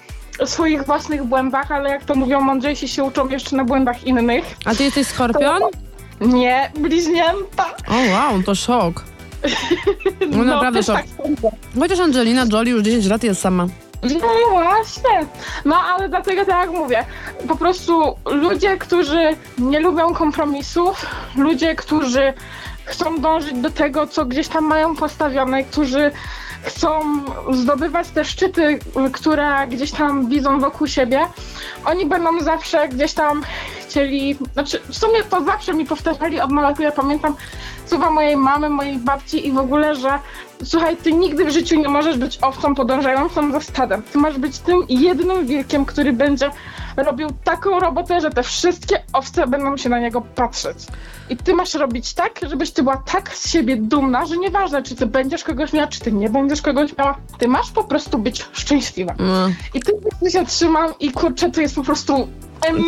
[0.44, 4.44] swoich własnych błędach, ale jak to mówią, mądrzejsi się uczą jeszcze na błędach innych.
[4.64, 5.62] A ty jesteś skorpion?
[6.20, 7.64] Nie, bliźnięta.
[7.88, 9.13] O wow, to szok.
[10.30, 10.96] No, naprawdę też szok.
[10.96, 11.50] tak sądzę.
[11.80, 13.66] Chociaż Angelina Jolie już 10 lat jest sama.
[14.02, 15.26] No właśnie.
[15.64, 17.04] No ale dlatego tak jak mówię,
[17.48, 22.33] po prostu ludzie, którzy nie lubią kompromisów, ludzie, którzy
[22.85, 26.11] chcą dążyć do tego, co gdzieś tam mają postawione, którzy
[26.62, 27.00] chcą
[27.52, 28.78] zdobywać te szczyty,
[29.12, 31.20] które gdzieś tam widzą wokół siebie,
[31.85, 33.42] oni będą zawsze gdzieś tam
[33.88, 37.37] chcieli, znaczy w sumie to zawsze mi powtarzali od malucha, ja pamiętam
[37.86, 40.18] słowa mojej mamy, mojej babci i w ogóle, że
[40.64, 44.02] słuchaj, ty nigdy w życiu nie możesz być owcą podążającą za stadem.
[44.12, 46.50] Ty masz być tym jednym wilkiem, który będzie
[46.96, 50.78] robił taką robotę, że te wszystkie owce będą się na niego patrzeć.
[51.30, 54.94] I ty masz robić tak, żebyś ty była tak z siebie dumna, że nieważne, czy
[54.94, 58.46] ty będziesz kogoś miała, czy ty nie będziesz kogoś miała, ty masz po prostu być
[58.52, 59.14] szczęśliwa.
[59.18, 59.48] No.
[59.74, 62.28] I ty się trzymam i kurczę, to jest po prostu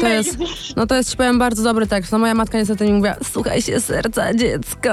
[0.00, 0.38] To jest,
[0.76, 2.12] no to jest, ci powiem, bardzo dobry tekst.
[2.12, 4.85] No moja matka niestety mi mówiła, słuchaj się serca dziecka.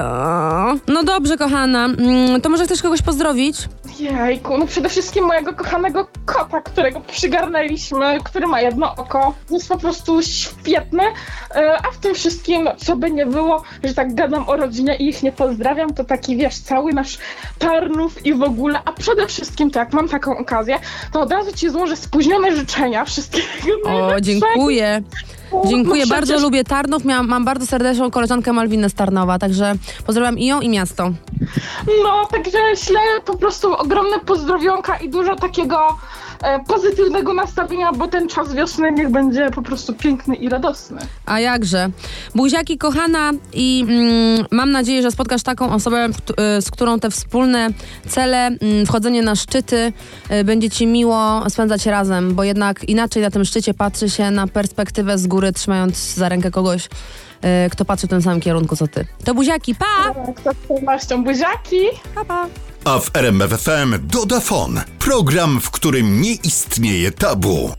[0.88, 1.86] No dobrze, kochana.
[1.86, 3.58] Mm, To może chcesz kogoś pozdrowić?
[3.99, 9.34] Jejku, no przede wszystkim mojego kochanego kota, którego przygarnęliśmy, który ma jedno oko.
[9.51, 11.03] Jest po prostu świetny,
[11.56, 15.10] e, a w tym wszystkim, co by nie było, że tak gadam o rodzinie i
[15.10, 17.17] ich nie pozdrawiam, to taki, wiesz, cały nasz
[17.60, 20.79] Tarnów i w ogóle, a przede wszystkim, to jak mam taką okazję,
[21.12, 25.01] to od razu ci złożę spóźnione życzenia wszystkiego O, dziękuję.
[25.65, 27.05] Dziękuję, No bardzo przecież- lubię Tarnów.
[27.05, 29.73] Miałam, mam bardzo serdeczną koleżankę Malwinę z Tarnowa, także
[30.05, 31.09] pozdrawiam i ją, i miasto.
[32.03, 35.97] No, także ślę po prostu ogromne pozdrowionka i dużo takiego
[36.67, 41.01] pozytywnego nastawienia, bo ten czas wiosny niech będzie po prostu piękny i radosny.
[41.25, 41.89] A jakże.
[42.36, 46.10] Buziaki, kochana, i mm, mam nadzieję, że spotkasz taką osobę,
[46.58, 47.69] y, z którą te wspólne
[48.08, 49.93] cele, mm, wchodzenie na szczyty,
[50.32, 54.47] y, będzie ci miło spędzać razem, bo jednak inaczej na tym szczycie patrzy się na
[54.47, 56.89] perspektywę z góry, trzymając za rękę kogoś,
[57.71, 59.06] kto patrzy w tym samym kierunku co ty.
[59.25, 60.13] To buziaki, pa!
[60.36, 61.79] Kto z pewnością buziaki.
[62.15, 62.47] Pa, pa.
[62.86, 64.82] A w RMFFM Dodafon.
[65.00, 67.72] Program, w którym nie istnieje tabu.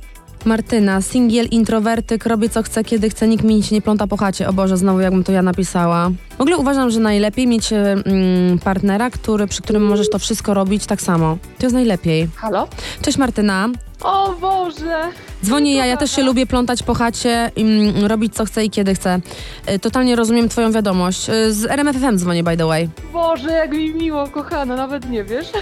[0.44, 4.48] Martyna, singiel, introwertyk, robię co chcę, kiedy chcę, nikt mi się nie pląta po chacie.
[4.48, 6.10] O Boże, znowu jakbym to ja napisała.
[6.38, 10.86] W ogóle uważam, że najlepiej mieć mm, partnera, który, przy którym możesz to wszystko robić
[10.86, 11.38] tak samo.
[11.58, 12.28] To jest najlepiej.
[12.36, 12.68] Halo?
[13.02, 13.68] Cześć Martyna.
[14.04, 15.02] O Boże!
[15.44, 18.94] Dzwonię ja, ja też się lubię plątać po chacie, mm, robić co chcę i kiedy
[18.94, 19.20] chcę.
[19.66, 21.30] E, Totalnie rozumiem twoją wiadomość.
[21.30, 22.88] E, Z RMFFM dzwonię, by the way.
[23.12, 25.46] Boże, jak mi miło, kochana, nawet nie wiesz.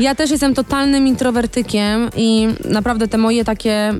[0.00, 3.92] Ja też jestem totalnym introwertykiem i naprawdę te moje takie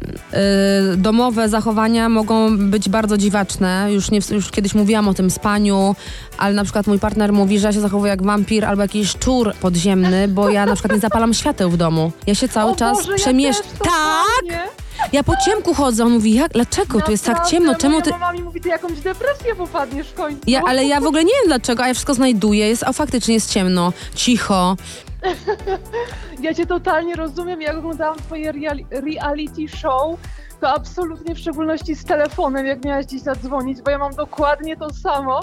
[0.93, 3.89] y, domowe zachowania mogą być bardzo dziwaczne.
[3.93, 5.97] Już, nie, już kiedyś mówiłam o tym spaniu,
[6.39, 9.53] ale na przykład mój partner mówi, że ja się zachowuję jak wampir albo jakiś szczur
[9.61, 12.13] podziemny, bo ja na przykład nie zapalam świateł w domu.
[12.27, 13.67] Ja się cały o czas Boże, przemieszczam.
[13.70, 14.71] Ja tak!
[15.13, 16.05] Ja po ciemku chodzę.
[16.05, 17.01] On mówi, jak, dlaczego?
[17.01, 18.11] Tu jest tak ciemno, czemu ty...
[18.11, 20.41] Mama mi mówi, ty jakąś depresję popadniesz w końcu.
[20.47, 22.69] Ja, ale ja w ogóle nie wiem dlaczego, a ja wszystko znajduję.
[22.69, 24.77] Jest, a faktycznie jest ciemno, cicho.
[26.41, 30.19] Ja cię totalnie rozumiem, jak oglądałam twoje reali- reality show,
[30.61, 34.91] to absolutnie w szczególności z telefonem, jak miałaś dziś zadzwonić, bo ja mam dokładnie to
[34.95, 35.41] samo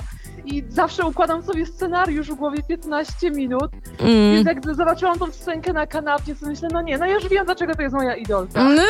[0.48, 4.34] i zawsze układam sobie scenariusz w głowie 15 minut, Mm.
[4.36, 7.46] więc jak zobaczyłam tą scenkę na kanapie, to myślę, no nie, no ja już wiem,
[7.46, 8.62] dlaczego to jest moja idolka.
[8.62, 8.86] Mm.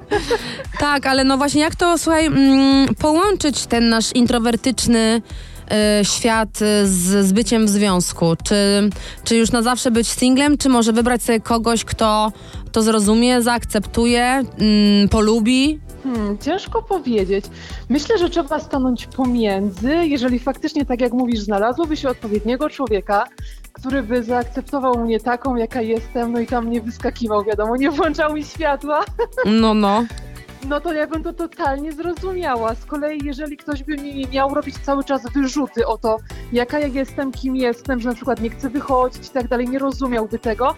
[0.80, 5.22] tak, ale no właśnie jak to, słuchaj, mm, połączyć ten nasz introwertyczny
[5.70, 8.36] e, świat z, z byciem w związku?
[8.44, 8.90] Czy,
[9.24, 12.32] czy już na zawsze być singlem, czy może wybrać sobie kogoś, kto
[12.72, 15.80] to zrozumie, zaakceptuje, mm, polubi?
[16.02, 17.44] Hmm, ciężko powiedzieć.
[17.88, 23.24] Myślę, że trzeba stanąć pomiędzy, jeżeli faktycznie, tak jak mówisz, znalazłoby się odpowiedniego człowieka,
[23.72, 28.34] który by zaakceptował mnie taką, jaka jestem, no i tam nie wyskakiwał, wiadomo, nie włączał
[28.34, 29.04] mi światła,
[29.46, 30.04] No, no.
[30.68, 32.74] no to ja bym to totalnie zrozumiała.
[32.74, 36.16] Z kolei, jeżeli ktoś by mi miał robić cały czas wyrzuty o to,
[36.52, 39.78] jaka ja jestem, kim jestem, że na przykład nie chcę wychodzić i tak dalej, nie
[39.78, 40.74] rozumiałby tego,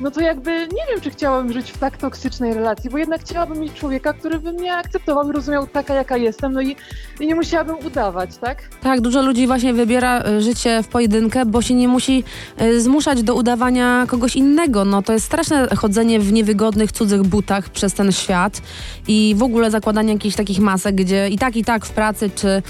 [0.00, 3.58] no to jakby nie wiem, czy chciałabym żyć w tak toksycznej relacji, bo jednak chciałabym
[3.58, 6.76] mieć człowieka, który by mnie akceptował rozumiał taka, jaka jestem, no i,
[7.20, 8.68] i nie musiałabym udawać, tak?
[8.82, 12.24] Tak, dużo ludzi właśnie wybiera e, życie w pojedynkę, bo się nie musi
[12.56, 14.84] e, zmuszać do udawania kogoś innego.
[14.84, 18.62] No to jest straszne chodzenie w niewygodnych, cudzych butach przez ten świat
[19.08, 22.62] i w ogóle zakładanie jakichś takich masek, gdzie i tak, i tak w pracy czy,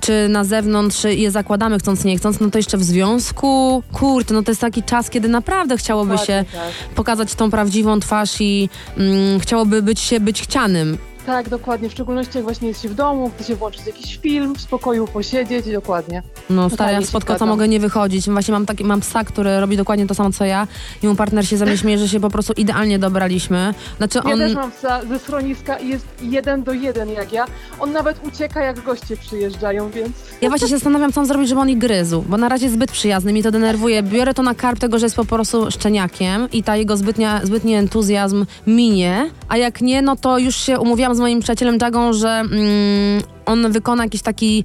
[0.00, 4.42] czy na zewnątrz je zakładamy chcąc, nie chcąc, no to jeszcze w związku, kurde, no
[4.42, 6.94] to jest taki czas, kiedy naprawdę chciałoby się Dokładnie tak.
[6.94, 10.98] pokazać tą prawdziwą twarz i mm, chciałoby być się być chcianym.
[11.26, 11.88] Tak, dokładnie.
[11.88, 15.06] W szczególności jak właśnie jest się w domu, chce się włączyć jakiś film, w spokoju
[15.06, 16.22] posiedzieć, dokładnie.
[16.50, 17.48] No stara, Totalnie ja się spotka to zgadzam.
[17.48, 18.30] mogę nie wychodzić.
[18.30, 20.66] Właśnie mam, taki, mam psa, który robi dokładnie to samo co ja
[21.02, 23.74] i mu partner się ze mnie śmieje, że się po prostu idealnie dobraliśmy.
[23.96, 24.38] Znaczy Ja on...
[24.38, 27.46] też mam psa ze schroniska i jest jeden do jeden jak ja.
[27.80, 30.10] On nawet ucieka jak goście przyjeżdżają, więc
[30.40, 32.74] Ja właśnie się zastanawiam, co mam zrobić, żeby on ich gryzł, bo na razie jest
[32.74, 34.02] zbyt przyjazny, mnie to denerwuje.
[34.02, 37.74] Biorę to na karp tego, że jest po prostu szczeniakiem i ta jego zbytnia, zbytni
[37.74, 42.28] entuzjazm minie, a jak nie, no to już się umówiłam z moim przyjacielem Jagą, że
[42.28, 44.64] mm, on wykona jakiś taki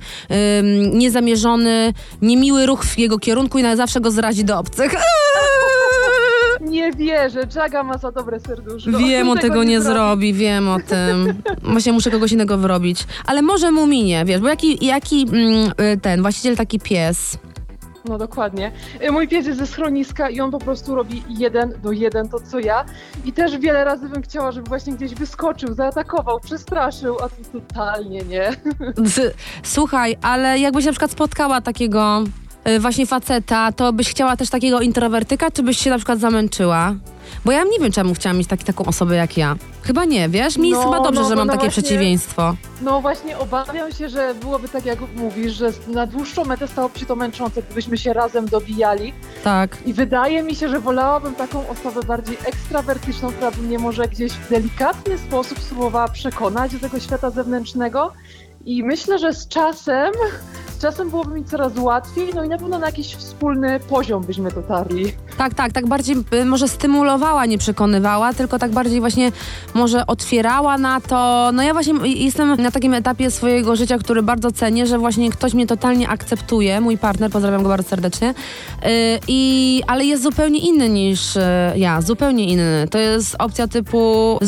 [0.60, 4.94] ym, niezamierzony, niemiły ruch w jego kierunku i na zawsze go zrazi do obcych.
[6.62, 7.48] nie wierzę.
[7.56, 8.92] Jaga ma za dobre serduszko.
[8.92, 9.96] Wiem, on tego nie zrobi.
[9.96, 11.34] zrobi, wiem o tym.
[11.64, 13.06] Właśnie muszę kogoś innego wrobić.
[13.26, 17.38] Ale może mu minie, wiesz, bo jaki, jaki mm, y, ten właściciel taki pies.
[18.06, 18.72] No dokładnie.
[19.04, 22.40] Y, Mój pies jest ze schroniska i on po prostu robi jeden do jeden to
[22.40, 22.86] co ja.
[23.26, 28.22] I też wiele razy bym chciała, żeby właśnie gdzieś wyskoczył, zaatakował, przestraszył, a tu totalnie
[28.24, 28.50] nie.
[29.64, 32.24] Słuchaj, ale jakbyś na przykład spotkała takiego
[32.80, 36.96] właśnie faceta, to byś chciała też takiego introwertyka, czy byś się na przykład zamęczyła?
[37.46, 39.56] Bo ja nie wiem, czemu chciałam mieć taki, taką osobę jak ja.
[39.84, 40.58] Chyba nie, wiesz?
[40.58, 41.84] Mi jest No, chyba dobrze, no, że no, mam no takie właśnie.
[41.84, 42.56] przeciwieństwo.
[42.82, 47.06] No właśnie obawiam się, że byłoby tak jak mówisz, że na dłuższą metę stałoby się
[47.06, 49.14] to męczące, gdybyśmy się razem dobijali.
[49.44, 49.78] Tak.
[49.86, 54.32] I wydaje mi się, że wolałabym taką osobę bardziej ekstrawertyczną, która by mnie może gdzieś
[54.32, 58.14] w delikatny sposób spróbowała przekonać do tego świata zewnętrznego.
[58.66, 60.12] I myślę, że z czasem,
[60.82, 64.52] z czasem byłoby mi coraz łatwiej, no i na pewno na jakiś wspólny poziom byśmy
[64.52, 65.14] dotarli.
[65.38, 69.32] Tak, tak, tak bardziej y, może stymulowała, nie przekonywała, tylko tak bardziej właśnie
[69.74, 71.50] może otwierała na to.
[71.54, 75.54] No ja właśnie jestem na takim etapie swojego życia, który bardzo cenię, że właśnie ktoś
[75.54, 78.36] mnie totalnie akceptuje, mój partner, pozdrawiam go bardzo serdecznie, y,
[79.28, 81.42] i, ale jest zupełnie inny niż y,
[81.76, 82.88] ja, zupełnie inny.
[82.92, 84.40] To jest opcja typu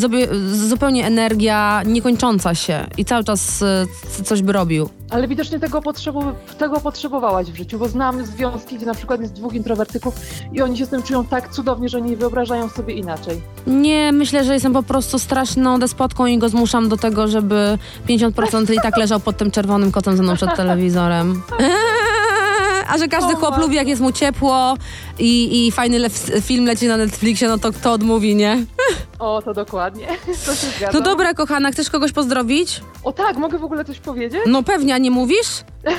[0.52, 4.88] zupełnie energia niekończąca się i cały czas y, coś by robił.
[5.10, 5.82] Ale widocznie tego,
[6.24, 10.14] potrzebow- tego potrzebowałaś w życiu, bo znam związki, gdzie na przykład jest dwóch introwertyków
[10.52, 13.40] i oni się z tym czują tak cudownie, że nie wyobrażają sobie inaczej.
[13.66, 18.72] Nie, myślę, że jestem po prostu straszną despotką i go zmuszam do tego, żeby 50%
[18.74, 21.42] i tak leżał pod tym czerwonym kotem ze mną przed telewizorem.
[22.88, 24.76] A że każdy chłop lubi, jak jest mu ciepło
[25.18, 26.10] i, i fajny
[26.40, 28.64] film leci na Netflixie, no to kto odmówi, nie?
[29.18, 30.06] O, to dokładnie.
[30.46, 30.98] To się zgadza.
[30.98, 32.80] No dobra, kochana, chcesz kogoś pozdrowić?
[33.04, 34.40] O tak, mogę w ogóle coś powiedzieć?
[34.46, 35.48] No pewnie, a nie mówisz?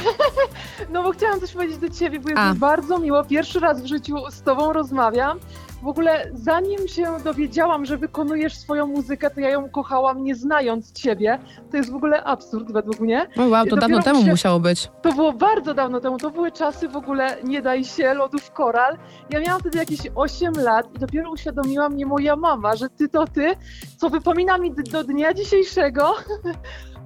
[0.90, 2.54] No bo chciałam coś powiedzieć do ciebie, bo jest A.
[2.54, 3.24] mi bardzo miło.
[3.24, 5.40] Pierwszy raz w życiu z tobą rozmawiam.
[5.84, 10.92] W ogóle zanim się dowiedziałam, że wykonujesz swoją muzykę, to ja ją kochałam nie znając
[10.94, 11.40] ciebie.
[11.72, 13.28] To jest w ogóle absurd według mnie.
[13.38, 14.90] O wow, to dawno temu się- musiało być.
[15.02, 18.98] To było bardzo dawno temu, to były czasy w ogóle nie daj się, lodów koral.
[19.30, 23.26] Ja miałam wtedy jakieś 8 lat i dopiero uświadomiła mnie moja mama, że ty to
[23.28, 23.56] ty,
[23.98, 26.14] co wypomina mi do dnia dzisiejszego.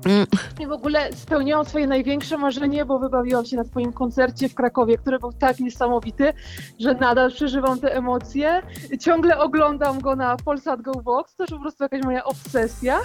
[0.06, 0.28] Mm.
[0.60, 4.98] I w ogóle spełniłam swoje największe marzenie, bo wybawiłam się na twoim koncercie w Krakowie,
[4.98, 6.34] który był tak niesamowity,
[6.80, 8.62] że nadal przeżywam te emocje.
[9.00, 13.00] Ciągle oglądam go na Polsat Go Box, to już po prostu jakaś moja obsesja.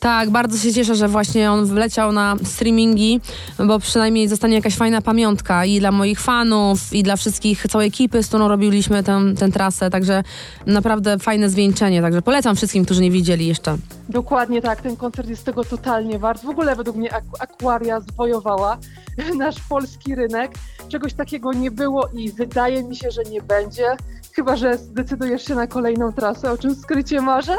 [0.00, 3.20] Tak, bardzo się cieszę, że właśnie on wleciał na streamingi,
[3.66, 8.22] bo przynajmniej zostanie jakaś fajna pamiątka i dla moich fanów, i dla wszystkich, całej ekipy,
[8.22, 10.22] z którą robiliśmy tę, tę trasę, także
[10.66, 13.76] naprawdę fajne zwieńczenie, także polecam wszystkim, którzy nie widzieli jeszcze.
[14.08, 15.87] Dokładnie tak, ten koncert jest tego totalnie
[16.18, 16.42] wart.
[16.44, 18.78] W ogóle według mnie ak- Aquaria zwojowała
[19.38, 20.52] nasz polski rynek.
[20.88, 23.96] Czegoś takiego nie było i wydaje mi się, że nie będzie.
[24.38, 27.56] Chyba, że zdecydujesz się na kolejną trasę, o czym skrycie marzę.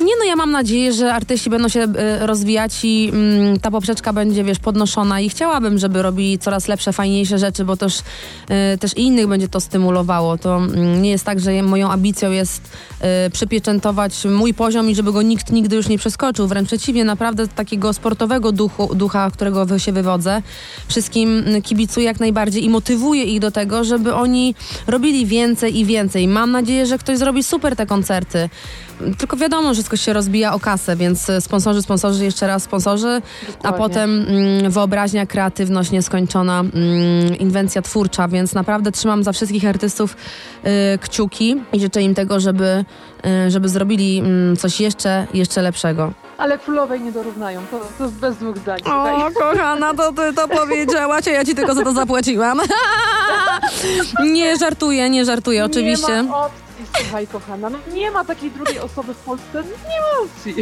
[0.00, 4.12] Nie no, ja mam nadzieję, że artyści będą się e, rozwijać i mm, ta poprzeczka
[4.12, 7.98] będzie, wiesz, podnoszona i chciałabym, żeby robili coraz lepsze, fajniejsze rzeczy, bo też,
[8.48, 10.38] e, też i innych będzie to stymulowało.
[10.38, 12.62] To mm, nie jest tak, że moją ambicją jest
[13.00, 16.46] e, przypieczętować mój poziom i żeby go nikt nigdy już nie przeskoczył.
[16.46, 20.42] Wręcz przeciwnie, naprawdę takiego sportowego duchu, ducha, którego się wywodzę,
[20.88, 24.54] wszystkim mm, kibicuję jak najbardziej i motywuję ich do tego, żeby oni
[24.86, 25.97] robili więcej i więcej.
[26.28, 28.48] Mam nadzieję, że ktoś zrobi super te koncerty.
[29.18, 33.08] Tylko wiadomo, że wszystko się rozbija o kasę, więc e, sponsorzy, sponsorzy, jeszcze raz sponsorzy,
[33.08, 33.78] a Dokładnie.
[33.78, 40.16] potem mm, wyobraźnia, kreatywność nieskończona, mm, inwencja twórcza, więc naprawdę trzymam za wszystkich artystów
[40.94, 42.84] y, kciuki i życzę im tego, żeby,
[43.46, 46.12] y, żeby zrobili mm, coś jeszcze, jeszcze lepszego.
[46.38, 48.80] Ale królowej nie dorównają, to, to jest bez dwóch zdań.
[48.84, 52.60] O, kochana, to ty to powiedziałaś, a ja ci tylko za to zapłaciłam.
[54.32, 56.12] nie żartuję, nie żartuję, oczywiście.
[56.12, 56.67] Nie ma opcji.
[56.96, 60.54] Słuchaj, kochana, no nie ma takiej drugiej osoby w Polsce, nie ma opcji.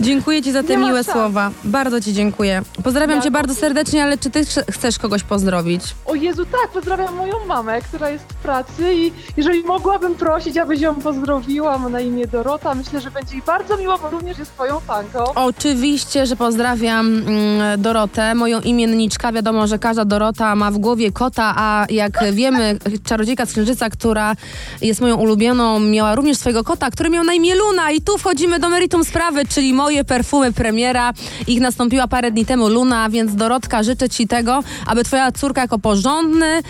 [0.00, 1.50] Dziękuję ci za te Nie miłe słowa.
[1.64, 2.62] Bardzo ci dziękuję.
[2.84, 5.82] Pozdrawiam Ja cię bardzo serdecznie, ale czy ty chce- chcesz kogoś pozdrowić?
[6.06, 10.80] O Jezu, tak, pozdrawiam moją mamę, która jest w pracy i jeżeli mogłabym prosić, abyś
[10.80, 14.52] ją pozdrowiła, ma na imię Dorota, myślę, że będzie jej bardzo miło, bo również jest
[14.54, 15.24] twoją fanką.
[15.34, 19.32] Oczywiście, że pozdrawiam mm, Dorotę, moją imienniczka.
[19.32, 24.34] Wiadomo, że każda Dorota ma w głowie kota, a jak wiemy, czarodziejka z Księżyca, która
[24.80, 27.90] jest moją ulubioną, miała również swojego kota, który miał na imię Luna.
[27.90, 31.12] I tu wchodzimy do meritum sprawy, czyli moje perfumy premiera.
[31.46, 35.78] Ich nastąpiła parę dni temu Luna, więc Dorotka, życzę ci tego, aby twoja córka jako
[35.78, 36.62] porządny,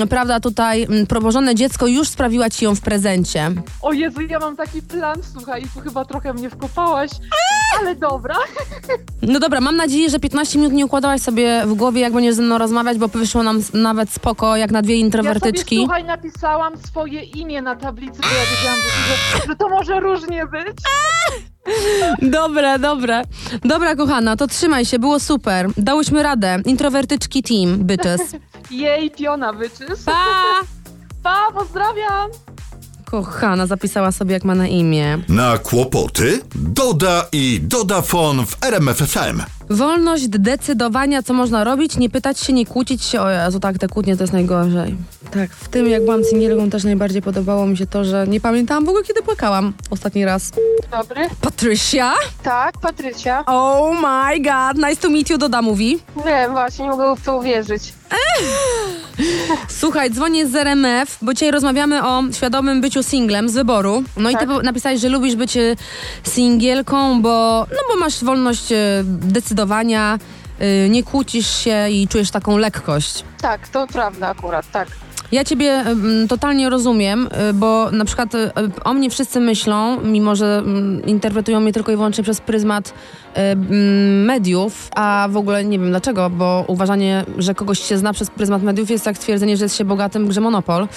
[0.00, 0.86] ym, prawda, tutaj
[1.22, 3.50] porządne dziecko już sprawiła ci ją w prezencie.
[3.82, 7.10] O Jezu, ja mam taki plan, słuchaj, i tu chyba trochę mnie wkopałaś,
[7.80, 8.34] ale dobra.
[9.22, 12.42] No dobra, mam nadzieję, że 15 minut nie układałaś sobie w głowie, jak będziesz ze
[12.42, 15.76] mną rozmawiać, bo wyszło nam nawet spoko, jak na dwie Ja sobie, introwertyczki.
[15.76, 20.76] słuchaj, napisałam swoje imię na tablicy, bo ja wiedziałam, że, że, to może różnie być.
[22.22, 23.22] Dobre, dobre.
[23.64, 25.68] Dobra, kochana, to trzymaj się, było super.
[25.76, 26.58] Dałyśmy radę.
[26.66, 28.20] Introwertyczki team, bitches.
[28.70, 30.02] Jej, piona wyczys.
[30.04, 30.24] Pa!
[31.22, 32.30] Pa, pozdrawiam.
[33.04, 35.18] Kochana, zapisała sobie, jak ma na imię.
[35.28, 39.42] Na kłopoty Doda i Dodafon w RMFFM.
[39.70, 43.20] Wolność decydowania, co można robić, nie pytać się, nie kłócić się.
[43.20, 44.96] O Jezu, tak, te kłótnie to jest najgorzej.
[45.30, 48.84] Tak, w tym, jak byłam singielką, też najbardziej podobało mi się to, że nie pamiętałam
[48.84, 50.50] w ogóle, kiedy płakałam ostatni raz.
[50.90, 51.28] Dobry.
[51.40, 52.12] Patricia?
[52.42, 53.44] Tak, Patrycja.
[53.46, 55.98] Oh my god, nice to meet you, Doda mówi.
[56.26, 57.92] Wiem, właśnie, nie mogę w to uwierzyć.
[59.68, 64.02] Słuchaj, dzwonię z RMF, bo dzisiaj rozmawiamy o świadomym byciu singlem z wyboru.
[64.16, 64.62] No i ty Tak.
[64.62, 65.76] napisałeś, że lubisz być e,
[66.22, 68.64] singielką, bo, no bo masz wolność
[69.04, 69.53] decydowania,
[70.58, 73.24] e, nie kłócisz się i czujesz taką lekkość.
[73.40, 74.88] Tak, to prawda akurat, tak.
[75.32, 75.84] Ja ciebie
[76.28, 78.50] totalnie rozumiem, y, bo na przykład y,
[78.84, 82.92] o mnie wszyscy myślą, mimo że mm, interpretują mnie tylko i wyłącznie przez pryzmat y,
[84.26, 88.62] mediów, a w ogóle nie wiem dlaczego, bo uważanie, że kogoś się zna przez pryzmat
[88.62, 90.88] mediów jest jak stwierdzenie, że jest się bogatym grze Monopol.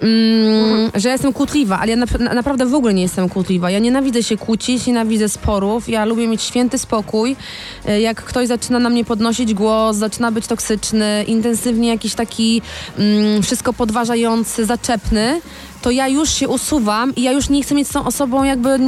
[0.00, 3.70] Mm, Że ja jestem kłótliwa, ale ja na, na, naprawdę w ogóle nie jestem kłótliwa.
[3.70, 7.36] Ja nienawidzę się kłócić, nienawidzę sporów, ja lubię mieć święty spokój.
[8.00, 12.62] Jak ktoś zaczyna na mnie podnosić głos, zaczyna być toksyczny, intensywnie jakiś taki
[12.98, 15.40] mm, wszystko podważający, zaczepny,
[15.82, 18.78] to ja już się usuwam i ja już nie chcę mieć z tą osobą jakby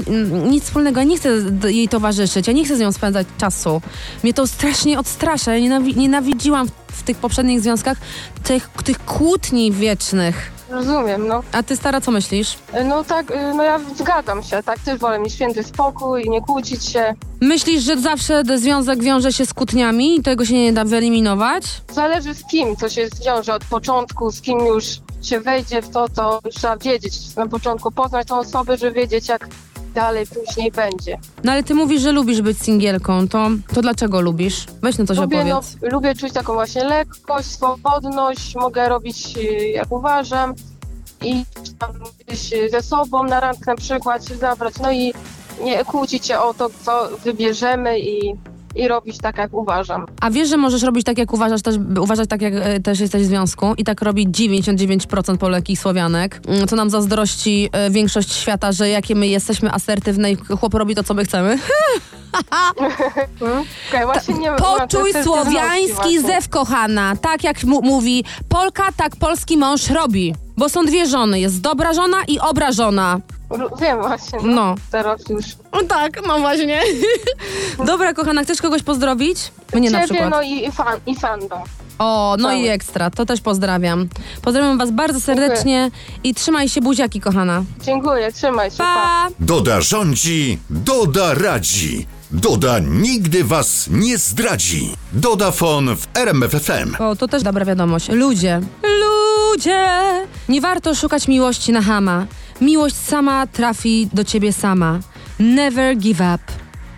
[0.51, 1.01] nic wspólnego.
[1.01, 1.29] Ja nie chcę
[1.69, 3.83] jej towarzyszyć, ja nie chcę z nią spędzać czasu.
[4.23, 5.55] Mnie to strasznie odstrasza.
[5.55, 7.99] Ja nienawi- nienawidziłam w tych poprzednich związkach
[8.45, 10.56] tych, tych kłótni wiecznych.
[10.71, 11.43] Rozumiem, no.
[11.53, 12.59] A ty, stara, co myślisz?
[12.85, 16.85] No tak, y, no ja zgadzam się, tak, też wolę mieć święty spokój, nie kłócić
[16.85, 17.15] się.
[17.41, 21.65] Myślisz, że zawsze związek wiąże się z kłótniami i tego się nie da wyeliminować?
[21.93, 24.85] Zależy z kim, co się zwiąże od początku, z kim już
[25.23, 29.49] się wejdzie w to, to trzeba wiedzieć na początku, poznać tą osobę, żeby wiedzieć jak
[29.97, 31.19] dalej później będzie.
[31.45, 34.67] No ale ty mówisz, że lubisz być singielką, to, to dlaczego lubisz?
[34.83, 35.93] Weź no coś Lubię, no, opowiedz.
[35.93, 40.55] lubię czuć taką właśnie lekkość, swobodność, mogę robić y, jak uważam
[41.23, 41.45] i
[41.79, 41.91] tam
[42.27, 45.15] gdzieś y, ze sobą na randkę na przykład się zabrać, no i
[45.65, 48.35] nie kłócić się o to, co wybierzemy i,
[48.77, 50.07] i robić tak, jak uważam.
[50.21, 53.23] A wiesz, że możesz robić tak, jak uważasz, też, uważać tak, jak e, też jesteś
[53.23, 58.33] w związku i tak robi 99% Polek i Słowianek, mm, co nam zazdrości e, większość
[58.33, 61.59] świata, że jakie my jesteśmy asertywne i chłop robi to, co my chcemy.
[63.91, 67.17] Okej, właśnie nie Poczuj słowiański zew, kochana.
[67.17, 70.35] Tak jak mówi Polka, tak polski mąż robi.
[70.57, 71.41] Bo są dwie żony.
[71.41, 73.21] Jest dobra żona i obrażona.
[73.51, 74.55] Ru- Wiem właśnie, no.
[74.55, 74.75] No.
[74.91, 75.45] Teraz już.
[75.73, 76.81] No tak, no właśnie.
[77.87, 79.39] Dobra, kochana, chcesz kogoś pozdrowić?
[79.75, 80.31] Mnie na Ciebie, przykład.
[80.31, 81.59] no i, i, fan, i fandom.
[81.99, 82.71] O, no i Cały.
[82.71, 84.09] ekstra, to też pozdrawiam.
[84.43, 85.91] Pozdrawiam was bardzo serdecznie
[86.25, 87.63] i trzymaj się buziaki, kochana.
[87.85, 88.85] Dziękuję, trzymaj się, pa.
[88.95, 89.29] Pa!
[89.41, 92.07] Doda rządzi, Doda radzi.
[92.31, 94.95] Doda nigdy was nie zdradzi.
[95.13, 96.95] Dodafon w RMFFM.
[97.03, 98.09] O, to też dobra wiadomość.
[98.09, 99.87] Ludzie, ludzie!
[100.49, 102.27] Nie warto szukać miłości na hama.
[102.61, 104.99] Miłość sama trafi do ciebie sama.
[105.41, 106.39] Never give up.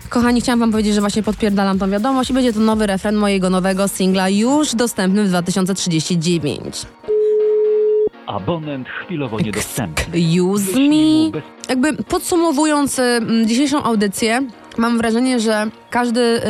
[0.09, 3.49] Kochani, chciałam wam powiedzieć, że właśnie podpierdalam tą wiadomość i będzie to nowy refren mojego
[3.49, 6.85] nowego singla już dostępny w 2039.
[8.27, 10.19] Abonent chwilowo niedostępny.
[10.43, 11.41] Use Jeśli me.
[11.69, 14.47] Jakby podsumowując y, dzisiejszą audycję,
[14.79, 16.41] mam wrażenie, że każdy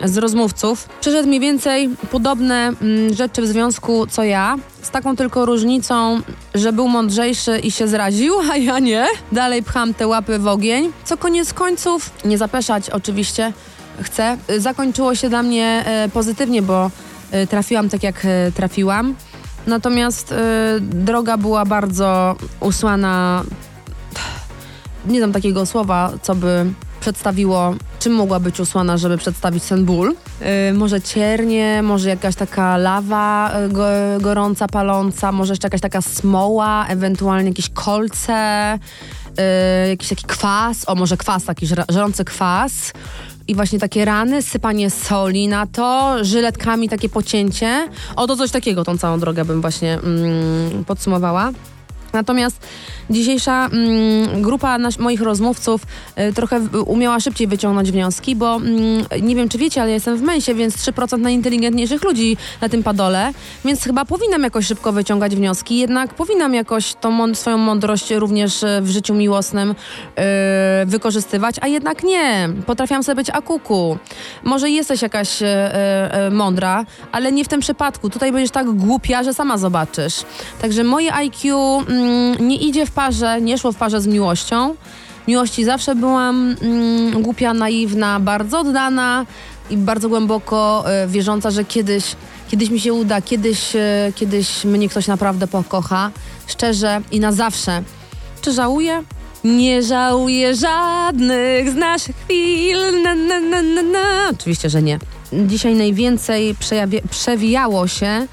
[0.00, 5.16] ym, z rozmówców przeszedł mniej więcej podobne ym, rzeczy w związku co ja, z taką
[5.16, 6.20] tylko różnicą,
[6.54, 9.06] że był mądrzejszy i się zraził, a ja nie.
[9.32, 13.52] Dalej pcham te łapy w ogień, co koniec końców, nie zapeszać oczywiście,
[14.02, 16.90] chcę, y, zakończyło się dla mnie y, pozytywnie, bo
[17.34, 19.14] y, trafiłam tak jak y, trafiłam.
[19.66, 20.36] Natomiast y,
[20.80, 23.42] droga była bardzo usłana.
[25.06, 26.66] Nie znam takiego słowa, co by
[27.00, 30.14] przedstawiło, czym mogła być usłana, żeby przedstawić ten ból.
[30.70, 33.84] Y, może ciernie, może jakaś taka lawa y, go,
[34.20, 38.74] gorąca, paląca, może jeszcze jakaś taka smoła, ewentualnie jakieś kolce,
[39.84, 42.92] y, jakiś taki kwas, o może kwas, taki żra- żrący kwas.
[43.48, 47.88] I właśnie takie rany, sypanie soli na to, żyletkami takie pocięcie.
[48.16, 51.52] O, to coś takiego tą całą drogę bym właśnie mm, podsumowała.
[52.12, 52.66] Natomiast
[53.10, 55.82] dzisiejsza mm, grupa nasz, moich rozmówców
[56.18, 59.94] y, trochę w- umiała szybciej wyciągnąć wnioski, bo mm, nie wiem, czy wiecie, ale ja
[59.94, 63.32] jestem w mensie, więc 3% najinteligentniejszych ludzi na tym padole,
[63.64, 68.62] więc chyba powinnam jakoś szybko wyciągać wnioski, jednak powinnam jakoś tą mąd- swoją mądrość również
[68.62, 69.74] y, w życiu miłosnym y,
[70.86, 72.48] wykorzystywać, a jednak nie.
[72.66, 73.98] Potrafiłam sobie być akuku.
[74.44, 78.10] Może jesteś jakaś y, y, y, mądra, ale nie w tym przypadku.
[78.10, 80.14] Tutaj będziesz tak głupia, że sama zobaczysz.
[80.62, 81.54] Także moje IQ
[81.88, 81.97] mm,
[82.40, 84.74] nie idzie w parze, nie szło w parze z miłością.
[85.28, 89.26] Miłości zawsze byłam mm, głupia, naiwna, bardzo oddana
[89.70, 92.04] i bardzo głęboko y, wierząca, że kiedyś,
[92.50, 96.10] kiedyś mi się uda, kiedyś, y, kiedyś mnie ktoś naprawdę pokocha.
[96.46, 97.82] Szczerze i na zawsze.
[98.40, 99.02] Czy żałuję?
[99.44, 103.02] Nie żałuję żadnych z naszych chwil.
[103.02, 104.30] Na, na, na.
[104.32, 104.98] Oczywiście, że nie.
[105.32, 106.56] Dzisiaj najwięcej
[107.10, 108.26] przewijało się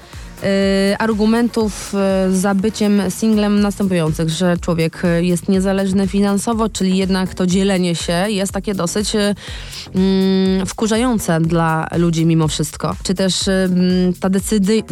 [0.98, 1.94] argumentów
[2.28, 7.94] y, za byciem singlem następujących, że człowiek y, jest niezależny finansowo, czyli jednak to dzielenie
[7.94, 9.34] się jest takie dosyć y,
[9.94, 12.96] mm, wkurzające dla ludzi mimo wszystko.
[13.02, 14.30] Czy też y, mm, ta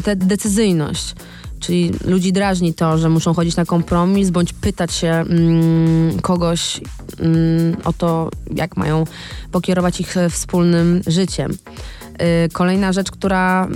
[0.05, 1.15] te decyzyjność.
[1.61, 6.81] Czyli ludzi drażni to, że muszą chodzić na kompromis, bądź pytać się mm, kogoś
[7.21, 9.05] mm, o to, jak mają
[9.53, 11.53] pokierować ich wspólnym życiem.
[11.53, 13.69] Y, kolejna rzecz, która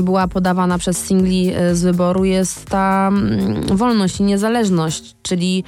[0.00, 5.64] była podawana przez singli e, z wyboru, jest ta mm, wolność i niezależność, czyli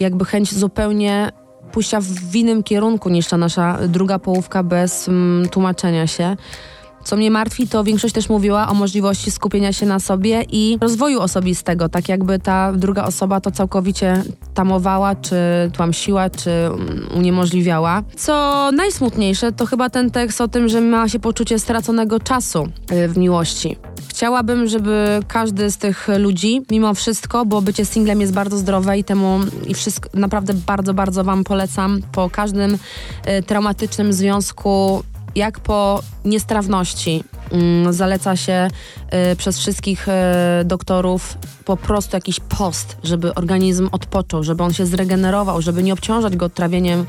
[0.00, 1.32] jakby chęć zupełnie
[1.72, 6.36] pójścia w innym kierunku niż ta nasza druga połówka bez mm, tłumaczenia się.
[7.04, 11.20] Co mnie martwi, to większość też mówiła o możliwości skupienia się na sobie i rozwoju
[11.20, 14.22] osobistego, tak jakby ta druga osoba to całkowicie
[14.54, 15.36] tamowała, czy
[15.72, 18.02] tłamsiła, czy mm, uniemożliwiała.
[18.16, 23.08] Co najsmutniejsze, to chyba ten tekst o tym, że ma się poczucie straconego czasu y,
[23.08, 23.76] w miłości.
[24.08, 29.04] Chciałabym, żeby każdy z tych ludzi, mimo wszystko, bo bycie singlem jest bardzo zdrowe i
[29.04, 35.02] temu i wszystko naprawdę bardzo, bardzo Wam polecam po każdym y, traumatycznym związku
[35.34, 38.68] jak po niestrawności mm, zaleca się
[39.32, 40.12] y, przez wszystkich y,
[40.64, 46.36] doktorów po prostu jakiś post, żeby organizm odpoczął, żeby on się zregenerował, żeby nie obciążać
[46.36, 47.06] go trawieniem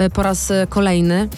[0.00, 1.28] y, po raz kolejny.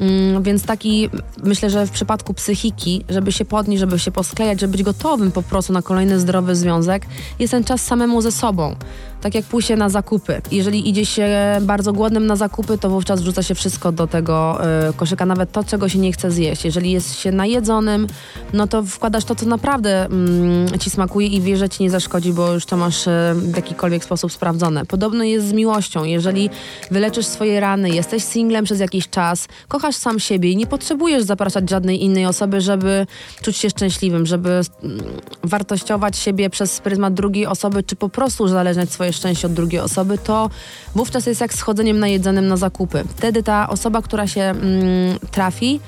[0.00, 1.10] Mm, więc taki,
[1.42, 5.42] myślę, że w przypadku psychiki, żeby się podnieść, żeby się posklejać, żeby być gotowym po
[5.42, 7.06] prostu na kolejny zdrowy związek,
[7.38, 8.76] jest ten czas samemu ze sobą.
[9.20, 10.42] Tak jak pójście na zakupy.
[10.50, 11.28] Jeżeli idzie się
[11.60, 14.58] bardzo głodnym na zakupy, to wówczas wrzuca się wszystko do tego
[14.90, 16.64] y, koszyka, nawet to, czego się nie chce zjeść.
[16.64, 18.06] Jeżeli jest się najedzonym,
[18.52, 22.32] no to wkładasz to, co naprawdę mm, ci smakuje i wiesz, że ci nie zaszkodzi,
[22.32, 24.86] bo już to masz y, w jakikolwiek sposób sprawdzone.
[24.86, 26.04] Podobno jest z miłością.
[26.04, 26.50] Jeżeli
[26.90, 31.70] wyleczysz swoje rany, jesteś singlem przez jakiś czas, kochasz sam siebie i nie potrzebujesz zapraszać
[31.70, 33.06] żadnej innej osoby, żeby
[33.42, 35.00] czuć się szczęśliwym, żeby mm,
[35.42, 40.18] wartościować siebie przez pryzmat drugiej osoby, czy po prostu uzależniać swoje szczęście od drugiej osoby,
[40.18, 40.50] to
[40.94, 43.04] wówczas jest jak schodzeniem najedzonym na zakupy.
[43.16, 45.80] Wtedy ta osoba, która się mm, trafi,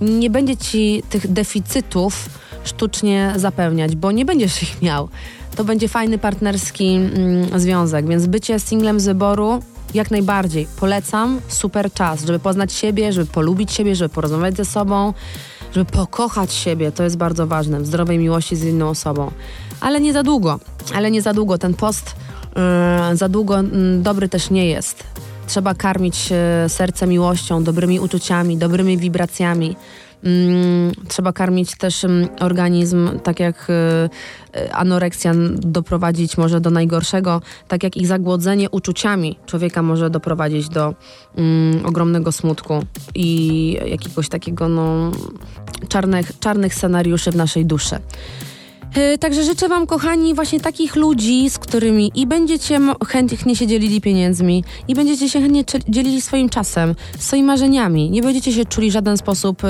[0.00, 2.28] nie będzie ci tych deficytów
[2.64, 5.08] sztucznie zapewniać, bo nie będziesz ich miał.
[5.56, 9.62] To będzie fajny partnerski mm, związek, więc bycie singlem z wyboru
[9.94, 10.66] jak najbardziej.
[10.80, 15.14] Polecam, super czas, żeby poznać siebie, żeby polubić siebie, żeby porozmawiać ze sobą,
[15.74, 16.92] żeby pokochać siebie.
[16.92, 19.30] To jest bardzo ważne, w zdrowej miłości z inną osobą.
[19.80, 20.60] Ale nie za długo,
[20.94, 21.58] ale nie za długo.
[21.58, 22.14] Ten post
[23.14, 25.04] za długo mm, dobry też nie jest.
[25.46, 29.76] Trzeba karmić e, serce miłością, dobrymi uczuciami, dobrymi wibracjami.
[30.24, 33.72] Mm, trzeba karmić też mm, organizm, tak jak y,
[34.60, 40.94] y, anoreksja doprowadzić może do najgorszego, tak jak ich zagłodzenie uczuciami człowieka może doprowadzić do
[41.84, 42.84] ogromnego smutku
[43.14, 45.10] i jakiegoś takiego no,
[45.88, 47.96] czarnych, czarnych scenariuszy w naszej duszy.
[48.96, 54.00] Yy, Także życzę Wam, kochani, właśnie takich ludzi, z którymi i będziecie chętnie się dzielili
[54.00, 58.10] pieniędzmi, i będziecie się chętnie dzielili swoim czasem, swoimi marzeniami.
[58.10, 59.68] Nie będziecie się czuli w żaden sposób y,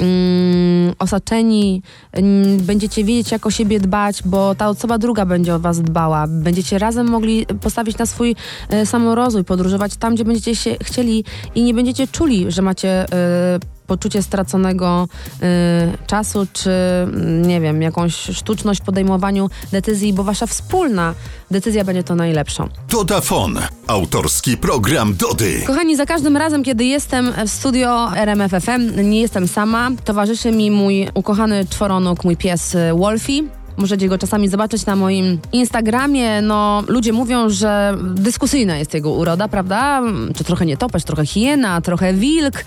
[0.00, 1.82] mm, osaczeni,
[2.12, 6.26] mm, będziecie wiedzieć, jak o siebie dbać, bo ta osoba druga będzie o Was dbała.
[6.28, 8.36] Będziecie razem mogli postawić na swój
[8.72, 11.24] y, samorozwój, podróżować tam, gdzie będziecie się chcieli
[11.54, 13.04] i nie będziecie czuli, że macie.
[13.04, 15.08] Y, poczucie straconego
[15.42, 21.14] y, czasu, czy mm, nie wiem, jakąś sztuczność w podejmowaniu decyzji, bo wasza wspólna
[21.50, 22.68] decyzja będzie to najlepszą.
[22.90, 23.58] Dodafon.
[23.86, 25.62] Autorski program Dody.
[25.66, 29.90] Kochani, za każdym razem, kiedy jestem w studio RMFFM, nie jestem sama.
[30.04, 33.57] Towarzyszy mi mój ukochany czworonóg, mój pies y, Wolfie.
[33.78, 36.42] Możecie go czasami zobaczyć na moim Instagramie.
[36.42, 40.02] No, ludzie mówią, że dyskusyjna jest jego uroda, prawda?
[40.36, 42.64] Czy trochę nietoperz, trochę hiena, trochę wilk.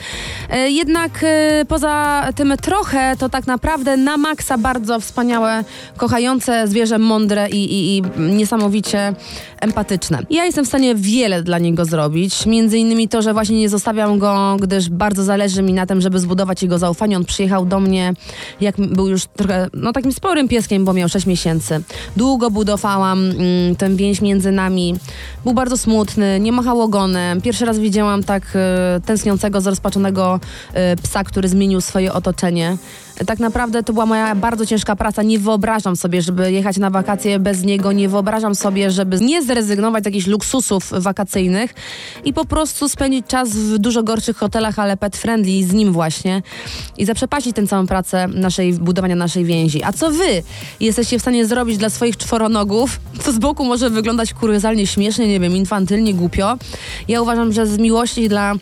[0.50, 5.64] E, Jednak e, poza tym trochę, to tak naprawdę na maksa bardzo wspaniałe,
[5.98, 9.14] kochające zwierzę, mądre i, i, i niesamowicie
[9.62, 10.20] empatyczne.
[10.30, 12.46] Ja jestem w stanie wiele dla niego zrobić.
[12.46, 16.20] Między innymi to, że właśnie nie zostawiam go, gdyż bardzo zależy mi na tym, żeby
[16.20, 17.18] zbudować jego zaufanie.
[17.18, 18.14] On przyjechał do mnie,
[18.62, 21.82] jak był już trochę, no takim sporym pieskiem, bo miał 6 miesięcy.
[22.18, 24.96] Długo budowałam mm, ten więź między nami.
[25.44, 27.42] Był bardzo smutny, nie machał ogonem.
[27.42, 30.40] Pierwszy raz widziałam tak e, tęskniącego, zrozpaczonego
[30.74, 32.78] e, psa, który zmienił swoje otoczenie.
[33.28, 35.24] Tak naprawdę to była moja bardzo ciężka praca.
[35.24, 37.92] Nie wyobrażam sobie, żeby jechać na wakacje bez niego.
[37.92, 41.74] Nie wyobrażam sobie, żeby nie zrezygnować z jakichś luksusów wakacyjnych
[42.26, 46.42] i po prostu spędzić czas w dużo gorszych hotelach, ale pet friendly z nim właśnie
[46.98, 49.84] i zaprzepaścić tę całą pracę naszej, budowania naszej więzi.
[49.84, 50.44] A co wy
[50.80, 53.00] jesteście w stanie zrobić dla swoich czworonogów?
[53.26, 56.58] To z boku może wyglądać kuriozalnie śmiesznie, nie wiem, infantylnie, głupio.
[57.08, 58.54] Ja uważam, że z miłości dla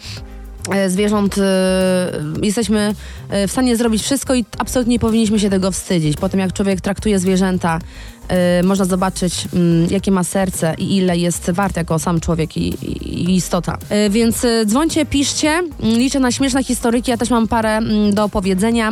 [0.88, 2.96] zwierząt e, jesteśmy
[3.30, 6.18] e, w stanie zrobić wszystko i absolutnie nie powinniśmy się tego wstydzić.
[6.18, 7.80] Po tym jak człowiek traktuje zwierzęta,
[8.28, 12.68] e, można zobaczyć mm, jakie ma serce i ile jest wart jako sam człowiek i,
[12.68, 13.78] i, istota.
[13.90, 18.14] E, Więc e, dzwońcie, piszcie, Mm, liczę na śmieszne historyki, ja też mam parę mm,
[18.14, 18.92] do opowiedzenia.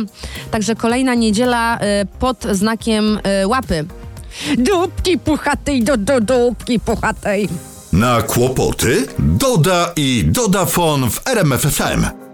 [0.50, 3.84] Także kolejna niedziela e, pod znakiem e, łapy.
[4.58, 7.48] Dupki puchatej, do, do dupki puchatej.
[7.92, 12.27] Na kłopoty Doda i Dodafon w RMFFM.